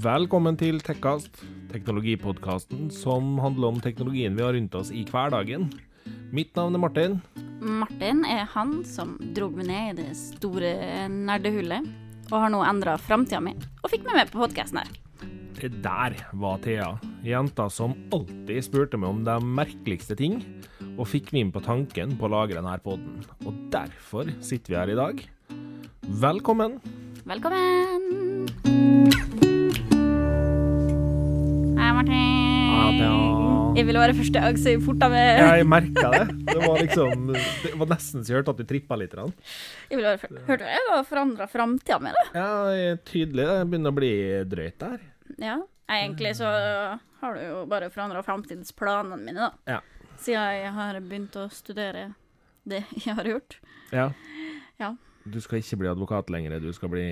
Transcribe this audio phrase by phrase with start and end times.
[0.00, 5.66] Velkommen til Tekkast, teknologipodkasten som handler om teknologien vi har rundt oss i hverdagen.
[6.32, 7.16] Mitt navn er Martin.
[7.60, 10.70] Martin er han som drog meg ned i det store
[11.12, 11.84] nerdehullet,
[12.30, 13.52] og har nå endra framtida mi,
[13.82, 14.94] og fikk meg med på podkasten her.
[15.58, 16.94] Det der var Thea,
[17.26, 20.40] jenta som alltid spurte meg om de merkeligste ting,
[20.94, 23.20] og fikk meg inn på tanken på å lage denne podden.
[23.44, 25.24] Og derfor sitter vi her i dag.
[26.24, 26.80] Velkommen.
[27.28, 29.09] Velkommen!
[32.00, 33.76] Martin.
[33.76, 35.40] Jeg ville være første så jeg forta meg.
[35.40, 36.22] Jeg merka det.
[36.48, 39.12] Det var liksom Det var nesten så jeg hørte at du trippa litt.
[39.18, 39.34] Rann.
[39.90, 40.44] Jeg ville være første.
[40.48, 42.24] Hørte du jeg har forandra framtida mi, da?
[42.32, 43.44] Ja, tydelig.
[43.50, 44.12] Det begynner å bli
[44.48, 45.04] drøyt der.
[45.44, 45.58] Ja.
[45.90, 46.48] Egentlig så
[47.20, 49.76] har du jo bare forandra framtidsplanene mine, da.
[49.76, 50.08] Ja.
[50.20, 52.08] Siden jeg har begynt å studere
[52.64, 53.60] det jeg har gjort.
[53.92, 54.08] Ja.
[54.80, 54.94] Ja.
[55.24, 57.02] Du skal ikke bli advokat lenger, du skal bli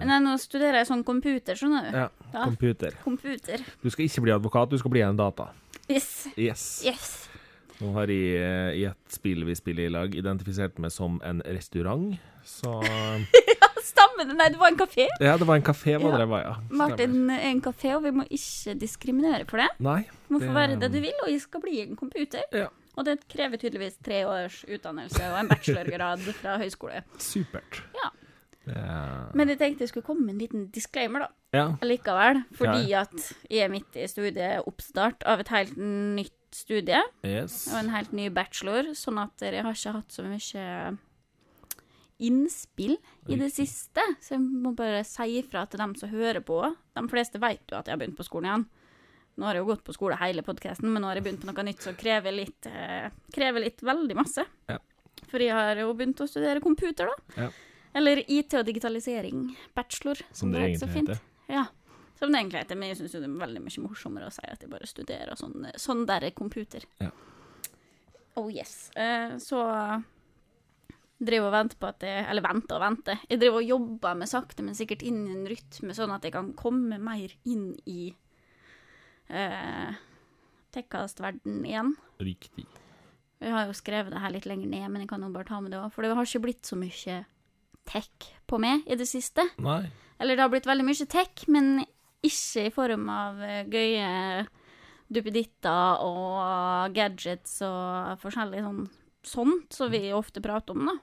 [0.00, 1.96] Nei, nå studerer jeg sånn computer, skjønner du.
[1.98, 2.44] ja, da.
[2.46, 2.94] computer.
[3.04, 3.60] Computer.
[3.82, 5.50] Du skal ikke bli advokat, du skal bli en data.
[5.90, 6.28] Yes.
[6.38, 6.64] Yes.
[6.86, 7.10] Yes.
[7.80, 11.42] Nå har jeg eh, i et spill vi spiller i lag, identifisert meg som en
[11.48, 12.14] restaurant.
[12.44, 12.72] Så
[13.90, 14.34] Stemmer det?
[14.38, 15.06] Nei, det var en kafé.
[15.20, 16.16] Ja, det var en kafé, var Ja.
[16.16, 16.52] det det var, ja.
[16.60, 16.76] Stemmer.
[16.80, 19.68] Martin er en kafé, og vi må ikke diskriminere for det.
[19.82, 20.02] Nei.
[20.28, 22.44] Du må få være det du vil, og jeg skal bli en computer.
[22.52, 22.68] Ja.
[22.98, 27.02] Og det krever tydeligvis tre års utdannelse og en bachelorgrad fra høyskole.
[27.22, 27.82] Supert.
[27.94, 28.10] Ja.
[28.70, 31.28] Er- Men jeg tenkte jeg skulle komme med en liten disclaimer, da.
[31.56, 31.64] Ja.
[31.82, 32.42] Likevel.
[32.54, 33.14] Fordi at
[33.50, 37.00] jeg er midt i studieoppstart av et helt nytt studie.
[37.24, 37.68] Yes.
[37.72, 40.98] Og en helt ny bachelor, sånn at jeg har ikke hatt så mye
[42.20, 42.96] innspill
[43.32, 44.02] i det siste.
[44.20, 46.60] Så jeg må bare si ifra til dem som hører på.
[46.96, 48.66] De fleste vet jo at jeg har begynt på skolen igjen.
[49.38, 51.48] Nå har jeg jo gått på skole hele podkasten, men nå har jeg begynt på
[51.52, 54.44] noe nytt som krever litt, eh, krever litt veldig masse.
[54.68, 54.78] Ja.
[55.30, 57.44] For jeg har jo begynt å studere computer, da.
[57.46, 57.50] Ja.
[57.94, 59.56] Eller IT og digitalisering.
[59.74, 61.08] Bachelor, Som det heter så egentlig fint.
[61.08, 61.20] heter.
[61.48, 61.64] Ja.
[62.18, 64.60] Som det egentlig heter, men jeg syns det er veldig mye morsommere å si at
[64.60, 66.84] jeg bare studerer sånn, sånn der er computer.
[67.00, 67.10] Ja.
[68.36, 68.90] Oh yes.
[68.94, 70.04] Eh, så
[71.20, 73.18] driver og venter på at jeg Eller venter og venter.
[73.28, 76.32] Jeg driver og jobber meg sakte, men sikkert inn i en rytme, sånn at jeg
[76.36, 78.14] kan komme mer inn i
[79.30, 79.96] uh,
[80.74, 81.94] tekkastverden igjen.
[82.20, 82.66] Riktig.
[83.40, 85.60] Vi har jo skrevet det her litt lenger ned, men jeg kan jo bare ta
[85.62, 85.88] med det òg.
[85.94, 87.22] For det har ikke blitt så mye
[87.88, 89.46] tech på meg i det siste.
[89.62, 89.86] Nei.
[90.20, 91.80] Eller det har blitt veldig mye tech, men
[92.20, 94.44] ikke i form av eh, gøye
[95.10, 98.82] duppeditter og gadgets og forskjellig sånn
[99.26, 100.96] sånt som vi ofte prater om, da.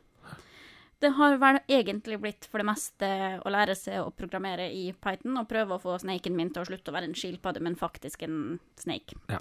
[0.99, 3.07] Det har vel egentlig blitt for det meste
[3.45, 6.69] å lære seg å programmere i Python og prøve å få snaken min til å
[6.69, 9.17] slutte å være en skilpadde, men faktisk en snake.
[9.29, 9.37] Ja.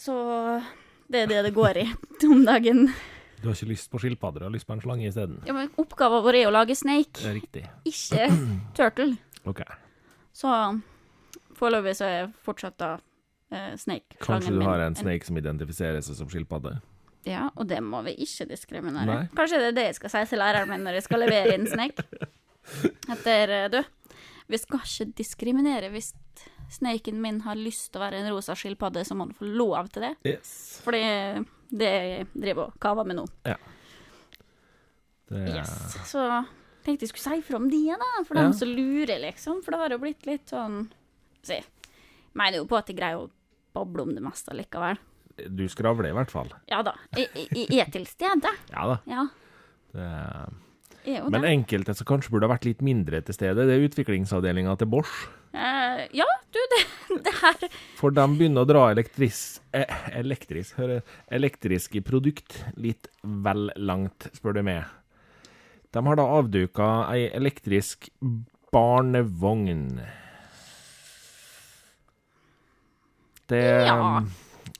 [0.00, 0.14] Så
[1.12, 1.86] det er det det går i
[2.32, 2.86] om dagen.
[3.40, 5.38] Du har ikke lyst på skilpadder, du har lyst på en slange isteden.
[5.48, 7.66] Ja, men oppgaven vår er å lage snake, Det er riktig.
[7.92, 8.26] ikke
[8.76, 9.16] turtle.
[9.48, 9.60] OK.
[10.36, 10.50] Så
[11.60, 12.90] foreløpig så er jeg fortsatt da
[13.52, 14.16] eh, Snake.
[14.24, 14.68] Kanskje du min.
[14.68, 16.78] har en snake som identifiserer seg som skilpadde?
[17.28, 19.04] Ja, og det må vi ikke diskriminere.
[19.06, 19.28] Nei.
[19.36, 21.66] Kanskje det er det jeg skal si til læreren min når jeg skal levere inn
[21.68, 22.04] Snake.
[23.12, 23.80] Etter eh, Du,
[24.48, 25.90] vi skal ikke diskriminere.
[25.92, 26.14] Hvis
[26.72, 29.90] snaken min har lyst til å være en rosa skilpadde, så må han få lov
[29.92, 30.14] til det.
[30.32, 30.52] Yes.
[30.84, 33.26] Fordi det det jeg driver og kaver med nå.
[33.46, 33.56] Det
[35.30, 35.70] Yes.
[36.10, 36.24] Så
[36.82, 38.42] tenkte jeg skulle si fra om de, da, for Ja.
[38.48, 39.60] dem som lurer, liksom.
[39.62, 40.88] For det har jo blitt litt sånn
[41.42, 43.30] Se, jeg mener jo på at jeg greier å
[43.72, 44.98] bable om det meste likevel.
[45.48, 46.50] Du skravler i hvert fall.
[46.70, 46.94] Ja da.
[47.16, 47.46] Jeg,
[47.80, 48.52] er til stede.
[48.74, 48.98] Ja da.
[49.10, 49.26] Ja,
[51.04, 54.76] Det Men enkelte som kanskje burde ha vært litt mindre til stede, det er utviklingsavdelinga
[54.78, 55.14] til Bosch.
[55.50, 56.82] Uh, ja, du, det,
[57.26, 57.64] det her
[57.98, 59.90] For de begynner å dra elektris, eh,
[60.20, 61.00] elektrisk, hører,
[61.32, 64.84] elektriske produkt litt vel langt, spør du meg.
[65.90, 68.12] De har da avduka ei elektrisk
[68.70, 69.98] barnevogn.
[73.50, 74.22] Det, Ja.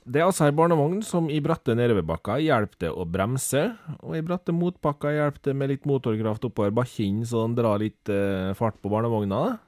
[0.01, 3.67] Det er altså ei barnevogn som i bratte nedoverbakker hjelper til å bremse,
[4.01, 8.09] og i bratte motbakker hjelper til med litt motorkraft oppover bakken, så den drar litt
[8.09, 9.59] eh, fart på barnevogna.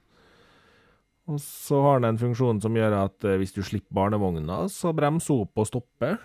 [1.29, 4.91] Og så har den en funksjon som gjør at eh, hvis du slipper barnevogna, så
[4.95, 6.17] bremser hun opp og stopper.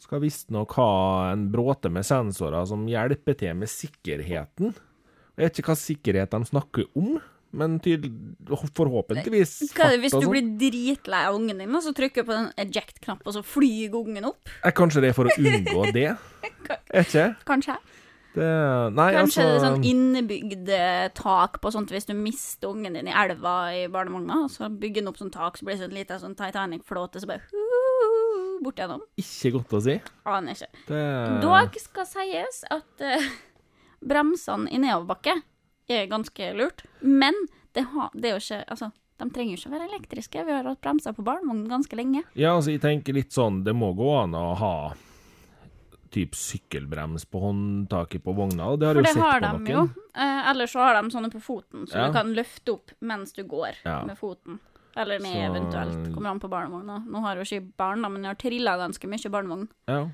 [0.00, 0.92] Skal visstnok ha
[1.34, 4.72] en bråte med sensorer som hjelper til med sikkerheten.
[5.36, 7.20] Jeg vet ikke hva sikkerhet de snakker om,
[7.50, 10.32] men forhåpentligvis Hva er det hvis du sånn.
[10.32, 14.28] blir dritlei av ungen din, så trykker du på den eject-knappen, og så flyr ungen
[14.30, 14.52] opp?
[14.62, 16.12] Er Kanskje det er for å unngå det?
[16.46, 17.32] Er ikke?
[17.48, 17.78] Kanskje?
[18.30, 18.46] Det,
[18.94, 23.14] nei, Kanskje altså sånn innebygd eh, tak på sånt hvis du mister ungen din i
[23.24, 26.22] elva i barnevogna, og så bygger den opp sånn tak, så blir det sånn liten
[26.22, 29.02] sånn Titanic-flåte, så bare uh, bort gjennom.
[29.18, 29.98] Ikke godt å si.
[30.30, 30.70] Aner ikke.
[30.86, 31.04] Det,
[31.42, 33.30] Dog skal sies at uh,
[33.98, 35.40] bremsene i nedoverbakke
[35.98, 37.34] er ganske lurt, men
[37.72, 40.44] Det, har, det er jo ikke Altså, de trenger jo ikke å være elektriske.
[40.46, 42.22] Vi har hatt bremser på barnevogn ganske lenge.
[42.34, 44.74] Ja, altså, jeg tenker litt sånn, det må gå an å ha
[46.10, 49.66] typ sykkelbrems på håndtaket på vogna, og det har jeg jo sett har på noen.
[49.70, 49.82] jo.
[50.16, 52.06] Eh, ellers så har de sånne på foten, så Ja.
[52.08, 54.02] du kan løfte opp mens du går Ja.
[54.04, 54.58] med foten.
[54.96, 56.12] Eller med Så- eventuelt.
[56.12, 57.06] Kommer an på barnevogna.
[57.06, 60.08] Nå har jo ikke barn, da, men jeg har trilla ganske mye barnevogn Ja.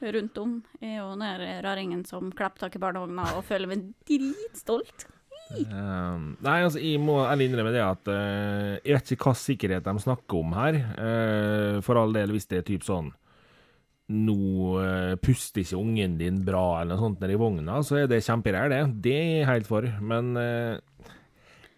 [0.00, 0.64] rundt om.
[0.80, 5.04] Jeg er jo den raringen som klapper tak i barnevogna og føler meg dritstolt.
[5.52, 9.88] Um, nei, altså, jeg må ærlig innrømme det at uh, jeg vet ikke hva sikkerhet
[9.88, 10.78] de snakker om her.
[10.96, 13.12] Uh, for all del, hvis det er typ sånn
[14.12, 14.36] Nå
[14.76, 18.72] uh, puster ikke ungen din bra, eller noe sånt nedi vogna, så er det kjemperær
[18.72, 18.82] det.
[19.04, 19.86] Det er jeg helt for.
[20.04, 20.34] Men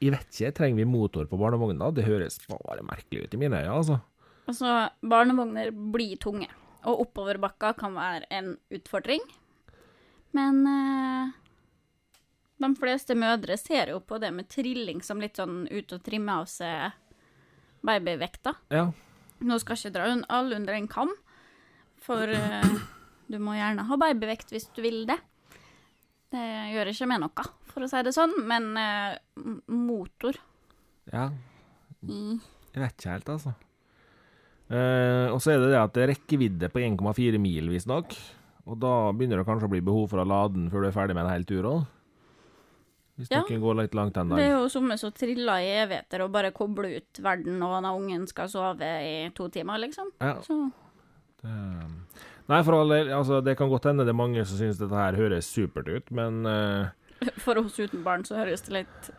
[0.00, 1.92] jeg vet ikke, trenger vi motor på barnevogna?
[1.94, 4.00] Det høres bare merkelig ut i mine øyne, altså.
[4.50, 4.72] Altså,
[5.04, 6.48] barnevogner blir tunge,
[6.88, 9.22] og oppoverbakka kan være en utfordring.
[10.34, 10.64] Men
[12.62, 16.38] de fleste mødre ser jo på det med trilling som litt sånn ut og trimme
[16.42, 16.94] av seg
[17.84, 18.54] babyvekta.
[18.72, 18.88] Ja.
[19.44, 21.10] Nå skal jeg ikke dra alle under en kam,
[22.00, 22.74] for uh,
[23.28, 25.18] du må gjerne ha babyvekt hvis du vil det.
[26.34, 29.18] Det gjør ikke med noe, for å si det sånn, men uh,
[29.70, 30.38] motor
[31.12, 31.28] ja.
[32.04, 33.52] Jeg vet ikke helt, altså.
[34.64, 38.16] Uh, og så er det det at det er rekkevidde på 1,4 mil, visstnok.
[38.64, 40.96] Og da begynner det kanskje å bli behov for å lade den før du er
[40.96, 41.82] ferdig med en hel tur òg.
[43.16, 43.43] Hvis Ja.
[43.46, 44.61] dere går litt langt en Det er dag.
[44.62, 48.49] jo somme som triller i evigheter og bare kobler ut verden og når ungen skal
[48.49, 50.08] sove i to timer, liksom.
[50.20, 50.72] Ja, Så
[51.43, 51.52] det,
[52.49, 54.99] nei, for all del, altså, det kan godt hende det er mange som syns dette
[54.99, 56.88] her høres supert ut, men uh...
[57.44, 59.11] for oss uten barn så høres det litt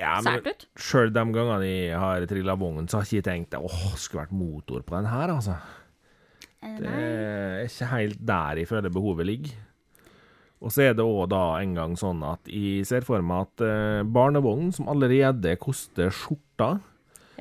[0.00, 0.66] ja, sært ut.
[0.80, 4.32] sjøl de gangene jeg har trilla vogn, så har jeg ikke tenkt åh, skulle vært
[4.32, 5.58] motor på den her, altså.
[6.62, 9.52] Eh, Det er ikke helt der jeg føler behovet ligger.
[10.62, 13.64] Og så er det òg da en gang sånn at jeg ser for meg at
[13.66, 16.76] eh, barnevogn, som allerede koster skjorta,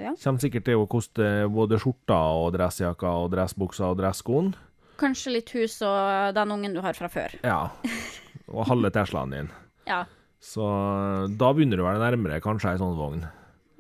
[0.01, 0.15] Ja.
[0.23, 4.53] kommer sikkert til å koste både skjorta og dressjakka og dressbuksa og dresskoen.
[4.97, 7.35] Kanskje litt hus og den ungen du har fra før.
[7.45, 7.69] Ja.
[8.50, 9.51] Og halve Teslaen din.
[9.91, 10.03] Ja.
[10.41, 10.63] Så
[11.38, 13.23] da begynner du å være nærmere kanskje ei sånn vogn.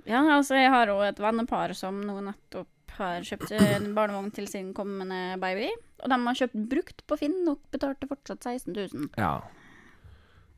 [0.05, 2.67] Ja, altså jeg har jo et vennepar som nå nettopp
[2.97, 5.69] har kjøpt en barnevogn til sin kommende baby.
[6.03, 9.09] Og de har kjøpt brukt på Finn og betalte fortsatt 16 000.
[9.17, 9.37] Ja.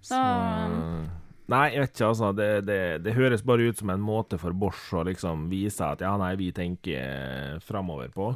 [0.01, 1.09] Så Så-
[1.51, 2.30] Nei, jeg vet ikke, altså.
[2.35, 6.00] Det, det, det høres bare ut som en måte for Bosch å liksom vise at
[6.00, 8.30] ja, nei, vi tenker framover på.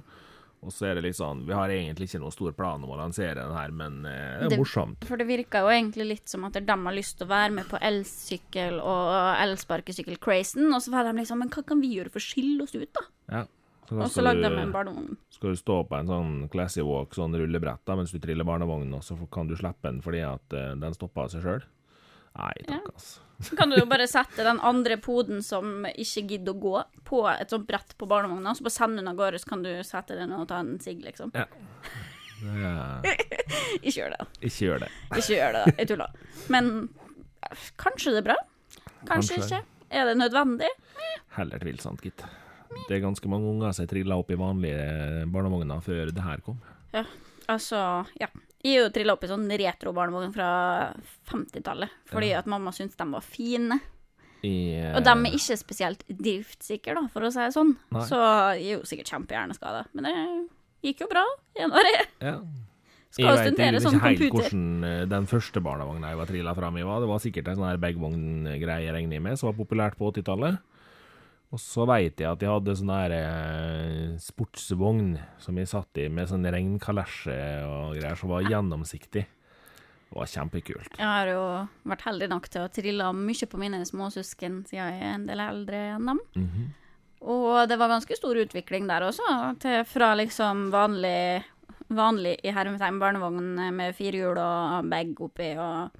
[0.67, 2.97] Og så er det litt sånn Vi har egentlig ikke noen stor plan om å
[2.97, 5.05] lansere den her, men eh, det er Det- morsomt.
[5.07, 7.69] For det virker jo egentlig litt som at de har lyst til å være med
[7.69, 12.19] på elsykkel og elsparkesykkel-crazen, og så var de liksom Men hva kan vi gjøre for
[12.19, 13.05] å skille oss ut, da?
[13.31, 13.45] Ja.
[13.91, 15.15] Og så lagde de en barnevogn.
[15.31, 18.93] Skal du stå på en sånn classy walk, sånn rullebrett, da, mens du triller barnevognen,
[18.97, 21.63] og så kan du slippe den fordi at eh, den stopper av seg sjøl?
[22.37, 22.81] Nei takk, Ja.
[22.93, 23.23] altså.
[23.47, 27.19] Så kan du jo bare sette den andre poden som ikke gidder å gå, på
[27.29, 30.15] et sånt brett på barnevogna, så bare sende den av gårde, så kan du sette
[30.17, 31.29] den og ta en sigg, liksom.
[31.37, 33.05] Det er-
[33.81, 34.25] Ikke gjør det.
[34.41, 34.89] Ikke gjør det.
[35.17, 35.63] Ikke gjør det.
[35.77, 36.17] Jeg tuller.
[36.53, 36.67] Men
[37.45, 38.35] eh, kanskje det er bra.
[39.05, 39.61] Kanskje, Kanskje.
[39.61, 39.61] ikke.
[40.01, 40.69] Er det nødvendig?
[41.37, 42.25] Heller tvilsomt, gitt.
[42.87, 46.59] Det er ganske mange unger som trilla opp i vanlige barnevogner før det her kom.
[47.47, 47.79] Altså,
[48.19, 48.29] ja.
[48.65, 50.49] Jeg er jo trilla opp i sånn retro-barnevogn fra
[51.29, 53.77] 50-tallet, fordi at mamma syntes de var fine.
[54.45, 57.75] I, eh, Og de er ikke spesielt driftssikre, da, for å si det sånn.
[57.95, 58.05] Nei.
[58.09, 58.19] Så
[58.57, 59.85] jeg er jo sikkert kjempehjerneskada.
[59.97, 60.15] Men det
[60.89, 61.23] gikk jo bra.
[61.57, 62.37] Jeg ja.
[63.13, 64.31] skal Jeg vet sånn ikke helt computer.
[64.37, 67.01] hvordan eh, den første barnevogna jeg var trilla fram i, var.
[67.01, 70.59] Det var sikkert en sånn her begvogngreie, regner jeg med, som var populært på 80-tallet.
[71.55, 76.09] Og så veit jeg at jeg hadde sånn der eh, sportsvogn som jeg satt i
[76.11, 79.23] med sånn regnkalesje og greier, som var gjennomsiktig.
[80.07, 80.97] Det var kjempekult.
[80.99, 81.45] Jeg har jo
[81.87, 85.43] vært heldig nok til å trille mye på mine småsøsken siden jeg er en del
[85.43, 86.21] eldre enn dem.
[86.35, 86.67] Mhm.
[87.27, 89.25] Og det var ganske stor utvikling der også,
[89.63, 91.41] til fra liksom vanlig
[91.87, 95.95] vanlig i hermetegn barnevogn med firehjul og bag oppi og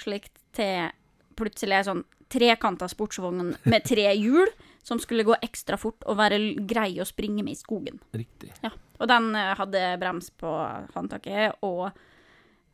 [0.00, 0.90] slikt, til
[1.38, 4.48] plutselig sånn trekanta sportsvogn med tre hjul
[4.82, 8.00] som skulle gå ekstra fort og være grei å springe med i skogen.
[8.16, 8.52] Riktig.
[8.64, 8.72] Ja.
[9.00, 10.50] Og den eh, hadde brems på
[10.94, 11.90] håndtaket, og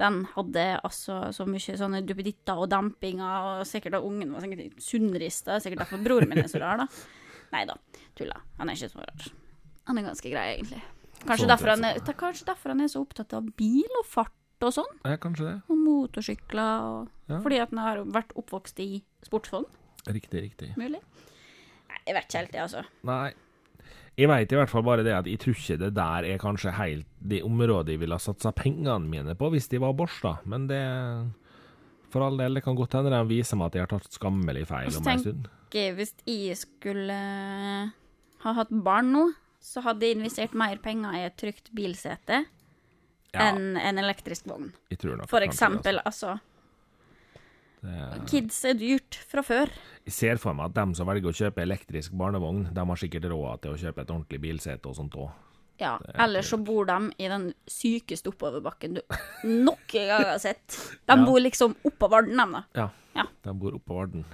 [0.01, 4.83] den hadde altså så mye sånne duppeditter og dempinger, og sikkert da ungen var sikkert
[4.83, 6.89] sunnrista, sikkert derfor broren min er så rar, da.
[7.55, 7.79] Nei da,
[8.19, 8.41] tulla.
[8.59, 9.29] Han er ikke så rar.
[9.87, 10.83] Han er ganske grei, egentlig.
[11.23, 14.35] Kanskje, Sånn derfor han, er, kanskje derfor han er så opptatt av bil og fart
[14.63, 15.63] og sånn, Ja, kanskje det.
[15.69, 17.41] og motorsykler, og Ja.
[17.41, 19.67] fordi at han har vært oppvokst i sportsfond.
[20.07, 20.77] Riktig, riktig.
[20.77, 21.01] mulig.
[21.89, 22.85] Nei, jeg vet ikke helt det, altså.
[23.05, 23.33] Nei.
[24.17, 26.73] Jeg veit i hvert fall bare det at jeg tror ikke det der er kanskje
[26.73, 30.39] helt det området jeg ville ha satsa pengene mine på hvis de var borsta.
[30.47, 31.33] Men det
[32.09, 34.67] For all del, det kan godt hende de viser meg at jeg har tatt skammelig
[34.67, 35.49] feil om en stund.
[35.71, 37.13] Hvis jeg skulle
[38.45, 39.25] ha hatt barn nå,
[39.61, 42.47] så hadde jeg investert mer penger i et trygt bilsete
[43.35, 44.73] Ja, enn en elektrisk vogn.
[44.91, 46.29] jeg tror nok For kanskje det, eksempel, altså.
[46.37, 46.41] altså.
[47.83, 49.71] Det- Kids er dyrt fra før.
[50.07, 53.29] Jeg ser for meg at dem som velger å kjøpe elektrisk barnevogn, de har sikkert
[53.31, 55.31] råd til å kjøpe et ordentlig bilsete og sånt òg.
[55.79, 59.03] Ja, er ellers så bor de i den sykeste oppoverbakken du
[59.93, 60.65] gang har sett.
[61.07, 62.63] De bor liksom oppå Varden, de, da.
[62.75, 62.89] Ja.
[63.15, 63.25] Ja.
[63.45, 64.25] De bor oppå Varden.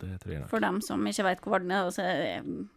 [0.00, 0.50] Det tror jeg nok.
[0.50, 2.68] For dem som ikke vet hvor Varden er, så er det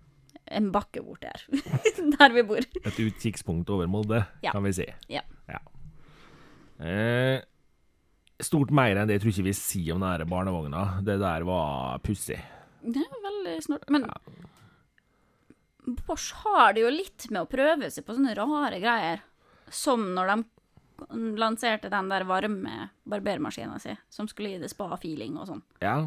[0.52, 1.42] en bakke bort der.
[2.20, 2.62] der vi bor.
[2.86, 4.52] Et utkikkspunkt over Molde, Ja.
[4.54, 4.86] kan vi si.
[5.10, 5.22] Ja.
[6.82, 7.42] Eh,
[8.42, 10.86] stort mer enn det jeg tror ikke vi sier om den barnevogna.
[11.06, 12.40] Det der var pussig.
[12.82, 13.90] Det er veldig snålt.
[13.94, 14.08] Men
[16.06, 19.24] Bosch har det jo litt med å prøve seg på sånne rare greier.
[19.72, 20.44] Som når de
[21.42, 25.64] lanserte den der varme barbermaskina si, som skulle gi det spa-feeling og sånn.
[25.82, 26.04] Ja,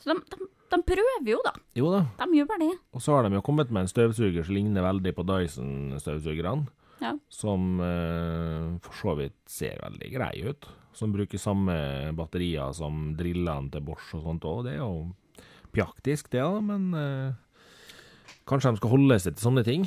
[0.00, 1.54] Så de, de, de prøver jo, da.
[1.76, 2.04] jo da.
[2.20, 2.76] De gjør bare det.
[2.94, 6.68] Og så har de jo kommet med en støvsuger som ligner veldig på Dyson-støvsugerne.
[7.00, 7.14] Ja.
[7.32, 10.68] Som eh, for så vidt ser veldig grei ut.
[10.96, 11.74] Som bruker samme
[12.18, 14.64] batterier som drillene til Bosch og sånt òg.
[14.66, 19.66] Det er jo pjaktisk, det, da, men eh, kanskje de skal holde seg til sånne
[19.66, 19.86] ting?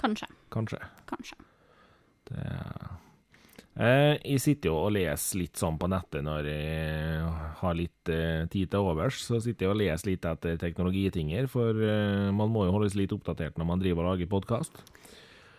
[0.00, 0.28] Kanskje.
[0.54, 0.80] Kanskje.
[1.10, 1.38] Kanskje.
[2.30, 2.44] Det
[3.76, 8.44] eh, Jeg sitter jo og leser litt sånn på nettet når jeg har litt eh,
[8.52, 9.18] tid til overs.
[9.26, 13.14] Så sitter jeg og leser litt etter teknologitinger, for eh, man må jo holdes litt
[13.16, 14.84] oppdatert når man driver og lager podkast.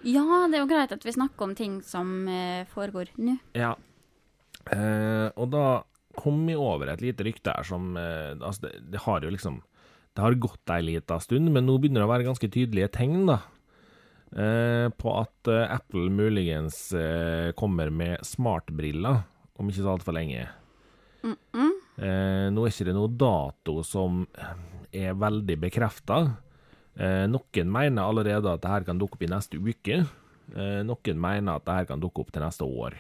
[0.06, 3.38] Ja, det er jo greit at vi snakker om ting som eh, foregår nå.
[3.58, 3.74] Ja.
[4.72, 5.66] Eh, og da
[6.18, 9.60] kom vi over et lite rykte her som eh, Altså, det, det har jo liksom
[10.16, 13.26] Det har gått ei lita stund, men nå begynner det å være ganske tydelige tegn,
[13.28, 13.42] da.
[14.36, 19.26] Eh, på at eh, Apple muligens eh, kommer med smartbriller
[19.60, 20.46] om ikke så altfor lenge.
[21.26, 24.24] Eh, nå er ikke det noe dato som
[24.96, 26.20] er veldig bekrefta.
[26.96, 30.00] Eh, noen mener allerede at dette kan dukke opp i neste uke.
[30.56, 32.96] Eh, noen mener at dette kan dukke opp til neste år.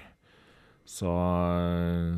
[0.85, 2.17] Så eh,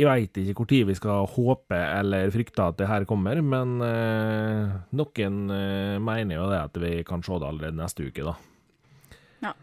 [0.00, 4.76] Jeg veit ikke når vi skal håpe eller frykte at det her kommer, men eh,
[4.96, 8.34] noen eh, mener jo det at vi kan se det allerede neste uke, da.
[9.46, 9.54] Ja.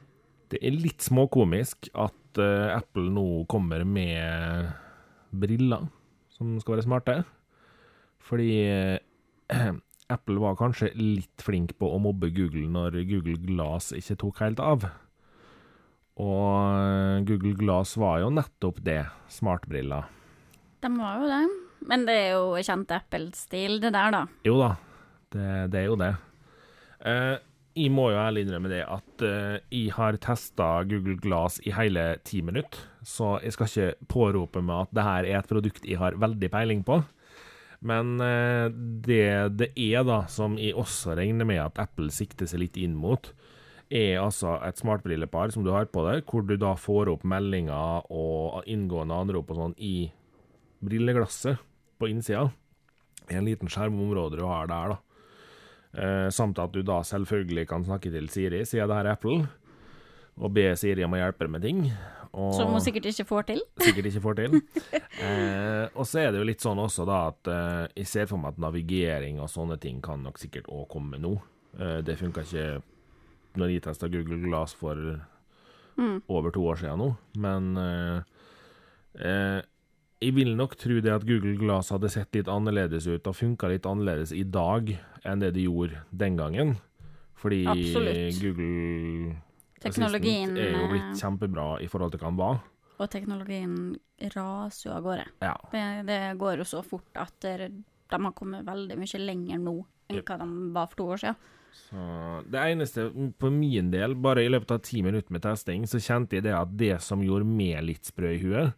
[0.48, 4.72] Det er litt småkomisk at eh, Apple nå kommer med
[5.36, 5.90] briller
[6.38, 7.18] som skal være smarte.
[8.28, 8.52] Fordi
[10.14, 14.62] Apple var kanskje litt flink på å mobbe Google når Google Glass ikke tok helt
[14.64, 14.88] av.
[16.18, 20.08] Og Google Glass var jo nettopp det, smartbriller.
[20.82, 21.42] De var jo det.
[21.88, 24.24] Men det er jo kjent Apple-stil, det der, da.
[24.48, 24.72] Jo da,
[25.36, 26.14] det, det er jo det.
[27.06, 27.36] Eh,
[27.78, 32.16] jeg må jo ærlig innrømme det at eh, jeg har testa Google Glass i hele
[32.26, 36.02] ti minutter, så jeg skal ikke pårope meg at det her er et produkt jeg
[36.02, 37.04] har veldig peiling på.
[37.86, 38.68] Men eh,
[39.06, 42.96] det det er, da, som jeg også regner med at Apple sikter seg litt inn
[42.98, 43.32] mot,
[43.88, 48.10] er altså et smartbrillepar som du har på deg, hvor du da får opp meldinger
[48.12, 50.10] og inngående anrop og sånn i
[50.84, 51.62] brilleglasset
[51.98, 52.50] på innsida.
[53.32, 54.98] En liten skjermområde du har der, da.
[55.98, 59.48] Eh, samt at du da selvfølgelig kan snakke til Siri, siden det her er Apple,
[60.38, 61.88] og be Siri om å hjelpe med ting.
[62.34, 63.62] Og Som hun sikkert ikke får til.
[63.88, 64.60] sikkert ikke får til.
[65.18, 68.38] Eh, og så er det jo litt sånn også da at eh, jeg ser for
[68.38, 71.32] meg at navigering og sånne ting kan nok sikkert òg komme nå.
[71.80, 72.68] Eh, det funka ikke
[73.58, 75.02] når jeg testa Google Glass for
[76.30, 77.08] over to år siden nå,
[77.42, 78.20] men eh,
[79.26, 79.62] eh,
[80.22, 83.70] jeg vil nok tro det at Google Glass hadde sett litt annerledes ut og funka
[83.70, 84.90] litt annerledes i dag
[85.26, 86.76] enn det det gjorde den gangen.
[87.38, 88.40] Fordi Absolutt.
[88.42, 89.36] Google
[89.84, 92.64] Teknologien Assistant er jo eh, blitt kjempebra i forhold til hva den var.
[92.98, 93.76] Og teknologien
[94.34, 95.28] raser jo av gårde.
[95.46, 95.54] Ja.
[95.74, 97.70] Det, det går jo så fort at de
[98.10, 99.76] har kommet veldig mye lenger nå
[100.08, 101.54] enn hva de var for to år siden.
[101.78, 106.02] Så det eneste på min del, bare i løpet av ti minutter med testing, så
[106.02, 108.74] kjente jeg det at det som gjorde meg litt sprø i huet,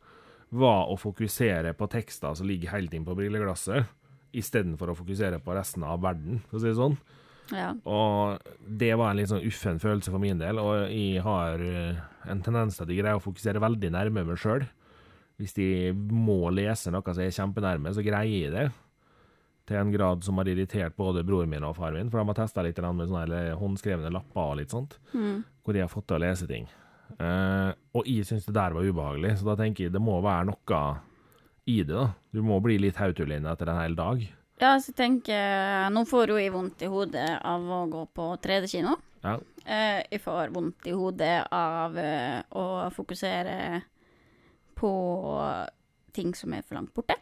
[0.49, 3.87] var å fokusere på tekster som ligger helt inn på brilleglasset,
[4.35, 6.97] istedenfor å fokusere på resten av verden, for å si det sånn.
[7.55, 7.71] Ja.
[7.89, 8.39] Og
[8.79, 12.43] det var en litt sånn uffen følelse for min del, og jeg har eh, en
[12.45, 14.67] tendens til at jeg greier å fokusere veldig nærme meg sjøl.
[15.39, 18.67] Hvis de må lese noe som er kjempenærme, så greier jeg det.
[19.69, 22.37] Til en grad som har irritert både broren min og far min, for de har
[22.41, 25.43] testa litt med sånne håndskrevne lapper og litt sånt, Mm.
[25.63, 26.67] hvor de har fått til å lese ting.
[27.19, 30.45] Uh, og jeg syns det der var ubehagelig, så da tenker jeg det må være
[30.51, 30.81] noe
[31.69, 32.13] i det, da.
[32.33, 34.21] Du må bli litt hautullen etter en hel dag.
[34.59, 38.27] Ja, så jeg tenker Nå får hun jeg vondt i hodet av å gå på
[38.43, 38.97] 3D-kino.
[39.23, 39.37] Ja.
[39.65, 43.81] Eh, jeg får vondt i hodet av eh, å fokusere
[44.79, 44.91] på
[46.15, 47.17] ting som er for langt borte.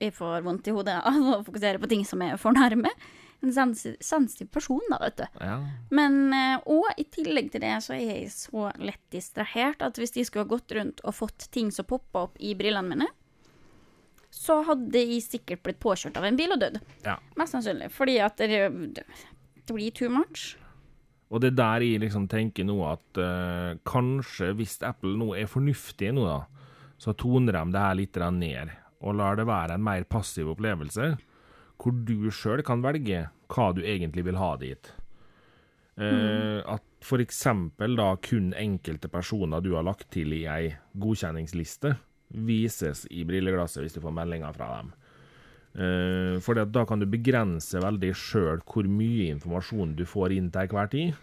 [0.00, 2.92] Jeg får vondt i hodet av å fokusere på ting som er for nærme.
[3.44, 5.26] En sensitiv, sensitiv person, da, vet du.
[5.44, 5.58] Ja.
[5.94, 10.16] Men eh, og i tillegg til det så er jeg så lett distrahert at hvis
[10.16, 13.10] de skulle ha gått rundt og fått ting som poppa opp i brillene mine,
[14.36, 16.78] så hadde jeg sikkert blitt påkjørt av en bil og dødd.
[17.06, 17.16] ja.
[17.40, 17.88] Mest sannsynlig.
[17.94, 20.54] Fordi at det, det blir too much.
[21.32, 25.48] Og det er der jeg liksom tenker nå at uh, kanskje hvis Apple nå er
[25.50, 26.44] fornuftige nå, da,
[27.02, 31.16] så toner de det her litt ned, og lar det være en mer passiv opplevelse,
[31.76, 34.92] hvor du sjøl kan velge hva du egentlig vil ha dit.
[35.96, 36.62] Mm.
[36.68, 41.94] At eksempel da kun enkelte personer du har lagt til i ei godkjenningsliste,
[42.28, 44.92] vises i brilleglasset hvis du får meldinger fra dem.
[45.76, 50.72] Uh, for da kan du begrense veldig sjøl hvor mye informasjon du får inn til
[50.72, 51.22] hver tid.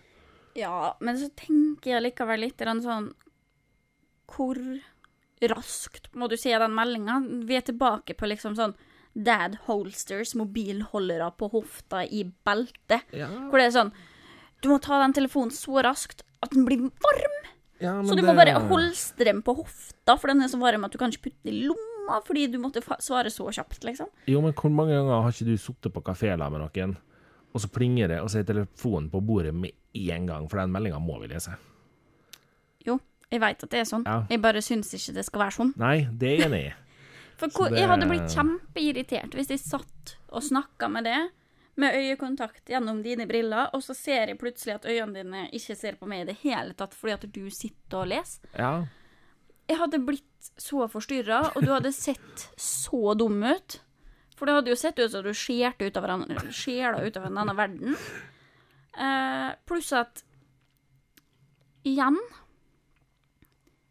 [0.57, 3.07] Ja, men så tenker jeg likevel litt sånn
[4.29, 4.59] Hvor
[5.49, 7.19] raskt må du se den meldinga?
[7.49, 8.75] Vi er tilbake på liksom sånn
[9.13, 13.09] dad holsters, mobilholdere på hofta i beltet.
[13.13, 13.93] Ja, Hvor det er sånn
[14.61, 17.39] Du må ta den telefonen så raskt at den blir varm.
[17.83, 20.85] Ja, Så du det- må bare holstre den på hofta, for den er så varm
[20.87, 24.07] at du kan ikke putte den i lomma fordi du måtte svare så kjapt, liksom.
[24.27, 26.97] Jo, men hvor mange ganger har ikke du sittet på kafé med noen,
[27.53, 30.71] og så plinger det, og så er telefonen på bordet med én gang, for den
[30.73, 31.53] meldinga må vi lese?
[32.85, 32.99] Jo,
[33.31, 34.03] jeg veit at det er sånn.
[34.05, 34.25] Ja.
[34.29, 35.73] Jeg bare syns ikke det skal være sånn.
[35.79, 36.73] Nei, det er jeg enig i.
[37.39, 41.29] For hvor, det- jeg hadde blitt kjempeirritert hvis jeg satt og snakka med det,
[41.79, 45.97] med øyekontakt gjennom dine briller, og så ser jeg plutselig at øynene dine ikke ser
[45.97, 48.45] på meg i det hele tatt fordi at du sitter og leser.
[48.57, 48.73] Ja.
[49.69, 53.79] Jeg hadde blitt så forstyrra, og du hadde sett så dum ut.
[54.37, 57.29] For det hadde jo sett ut som du skjelte ut av hverandre, skjela ut av
[57.29, 57.97] en annen verden.
[58.93, 60.21] Uh, pluss at
[61.81, 62.19] igjen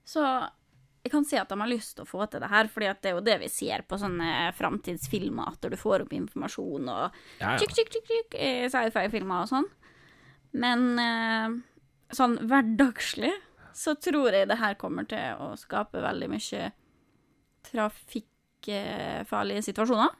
[0.07, 0.23] Så
[1.03, 3.01] jeg kan si at de har lyst til å få til det her, fordi at
[3.03, 7.17] det er jo det vi ser på sånne framtidsfilmer, at du får opp informasjon og
[7.41, 7.57] Ja, ja.
[7.59, 9.67] tjukk, tjukk, tjukk, tjukk, i sci-fi-filmer og sånn.
[10.63, 11.57] Men eh,
[12.15, 13.33] sånn hverdagslig
[13.75, 16.71] så tror jeg det her kommer til å skape veldig mye
[17.67, 20.13] trafikkfarlige situasjoner,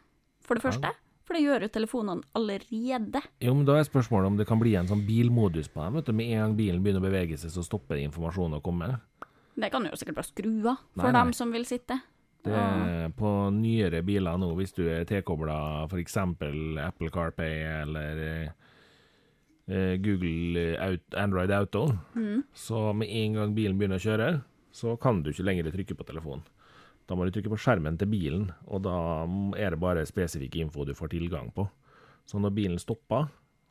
[0.43, 0.91] for det første.
[1.23, 3.21] For det gjør jo telefonene allerede.
[3.45, 6.01] Jo, men da er spørsmålet om det kan bli en sånn bilmodus på dem.
[6.01, 6.17] vet du.
[6.19, 8.89] Med en gang bilen begynner å bevege seg, så stopper informasjonen å komme.
[9.55, 11.19] Det kan du jo sikkert bare skru av for Nei, nei.
[11.21, 11.99] dem som vil sitte.
[12.43, 16.17] Det er på nyere biler nå, hvis du er tilkobla f.eks.
[16.17, 18.23] Apple CarPay eller
[19.69, 21.85] eh, Google Out, Android Auto,
[22.17, 22.43] Mm.
[22.55, 26.05] så med en gang bilen begynner å kjøre, så kan du ikke lenger trykke på
[26.09, 26.43] telefonen.
[27.07, 29.27] Da må du trykke på skjermen til bilen, og da
[29.59, 31.69] er det bare spesifikk info du får tilgang på.
[32.27, 33.29] Så når bilen stopper,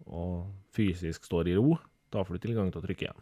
[0.07, 1.77] og fysisk står i ro,
[2.11, 3.21] da får du tilgang til å trykke igjen.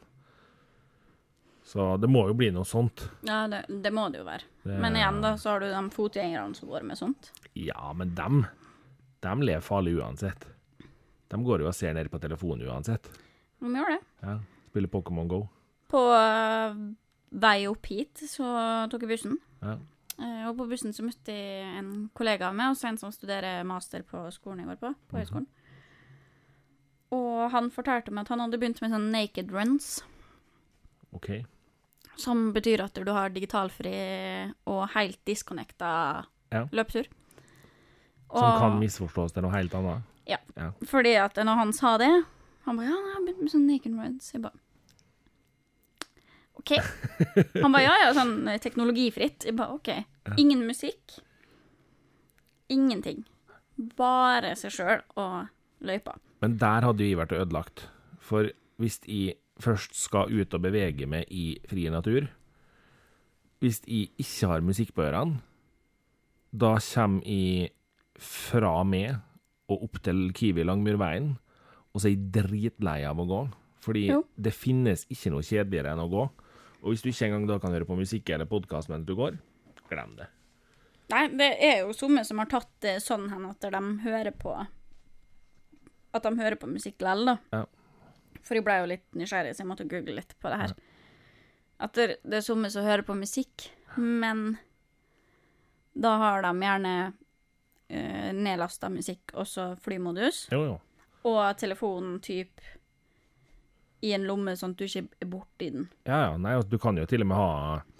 [1.70, 3.04] Så det må jo bli noe sånt.
[3.28, 4.48] Ja, det, det må det jo være.
[4.64, 7.30] Det- Men igjen, da, så har du de fotgjengerne som går med sånt.
[7.54, 8.40] Ja, men dem,
[9.22, 10.48] dem lever farlig uansett.
[11.30, 13.06] De går jo og ser ned på telefonen uansett.
[13.62, 14.00] De gjør det.
[14.26, 14.40] Ja,
[14.72, 15.44] Spiller Pokémon Go.
[15.90, 16.74] På uh,
[17.38, 18.50] vei opp hit så
[18.90, 19.38] tok jeg bussen.
[19.62, 19.78] Ja.
[20.20, 23.62] Uh, og på bussen så møtte jeg en kollega av meg, også en som studerer
[23.68, 25.48] master på skolen jeg går på, på høyskolen.
[27.14, 30.00] Og han fortalte meg at han hadde begynt med sånn naked runs,
[31.14, 31.30] OK.
[32.20, 33.94] Som betyr at du har digitalfri
[34.68, 36.66] og helt disconnecta Ja.
[36.72, 37.08] løpetur.
[38.30, 40.02] Som kan misforstås til noe helt annet.
[40.30, 40.38] Ja,
[40.86, 42.26] Fordi at når han sa det
[42.66, 44.34] Han bare 'Ja, jeg har begynt med sånn naked Rides'.
[44.34, 44.60] Jeg bare
[46.60, 46.72] OK.
[47.64, 49.46] Han bare 'Ja, ja, sånn teknologifritt'.
[49.46, 49.90] Jeg bare OK.
[50.38, 51.20] Ingen musikk.
[52.70, 53.24] Ingenting.
[53.98, 55.48] Bare seg sjøl og
[55.82, 56.18] løypa.
[56.42, 57.88] Men der hadde jo jeg vært ødelagt.
[58.20, 62.28] For hvis jeg først skal ut og bevege meg i fri natur
[63.60, 65.42] Hvis jeg ikke har musikk på ørene,
[66.56, 67.74] da kommer jeg
[68.20, 69.18] fra meg
[69.70, 71.34] og opp til Kiwi Langmyrveien,
[71.94, 73.42] og så er jeg dritlei av å gå.
[73.84, 74.22] Fordi Jo.
[74.40, 76.24] det finnes ikke noe kjedeligere enn å gå.
[76.82, 79.38] Og hvis du ikke engang da kan høre på musikk eller podkast mens du går,
[79.92, 80.28] glem det.
[81.12, 84.56] Nei, det er jo somme som har tatt det sånn hen at de hører på
[86.14, 87.38] At de hører på musikk likevel, da.
[87.54, 87.66] Ja.
[88.46, 90.74] For jeg ble jo litt nysgjerrig, så jeg måtte google litt på det her.
[91.80, 94.58] At det, er somme som hører på musikk, men
[96.00, 100.76] da har de gjerne uh, nedlasta musikk, også flymodus, Jo, jo.
[101.30, 102.62] og telefonen typ
[104.02, 105.88] i en lomme, sånn at du ikke er borti den.
[106.08, 106.36] Ja, ja.
[106.40, 107.99] Nei, altså, du kan jo til og med ha eh,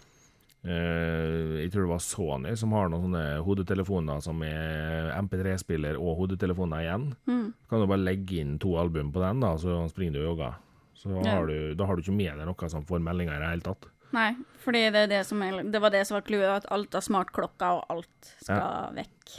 [0.64, 6.84] Jeg tror det var Sony som har noen sånne hodetelefoner som er MP3-spiller og hodetelefoner
[6.84, 7.06] igjen.
[7.30, 7.46] Mm.
[7.70, 10.58] Kan du bare legge inn to album på den, da, så springer du og jogger.
[11.00, 11.38] Så Ja.
[11.38, 13.62] har du, da har du ikke med deg noe som får meldinger i det hele
[13.70, 13.88] tatt.
[14.12, 17.06] Nei, fordi det, det, som er, det var det som var clouet, at alt av
[17.06, 19.36] smartklokker og alt skal vekk.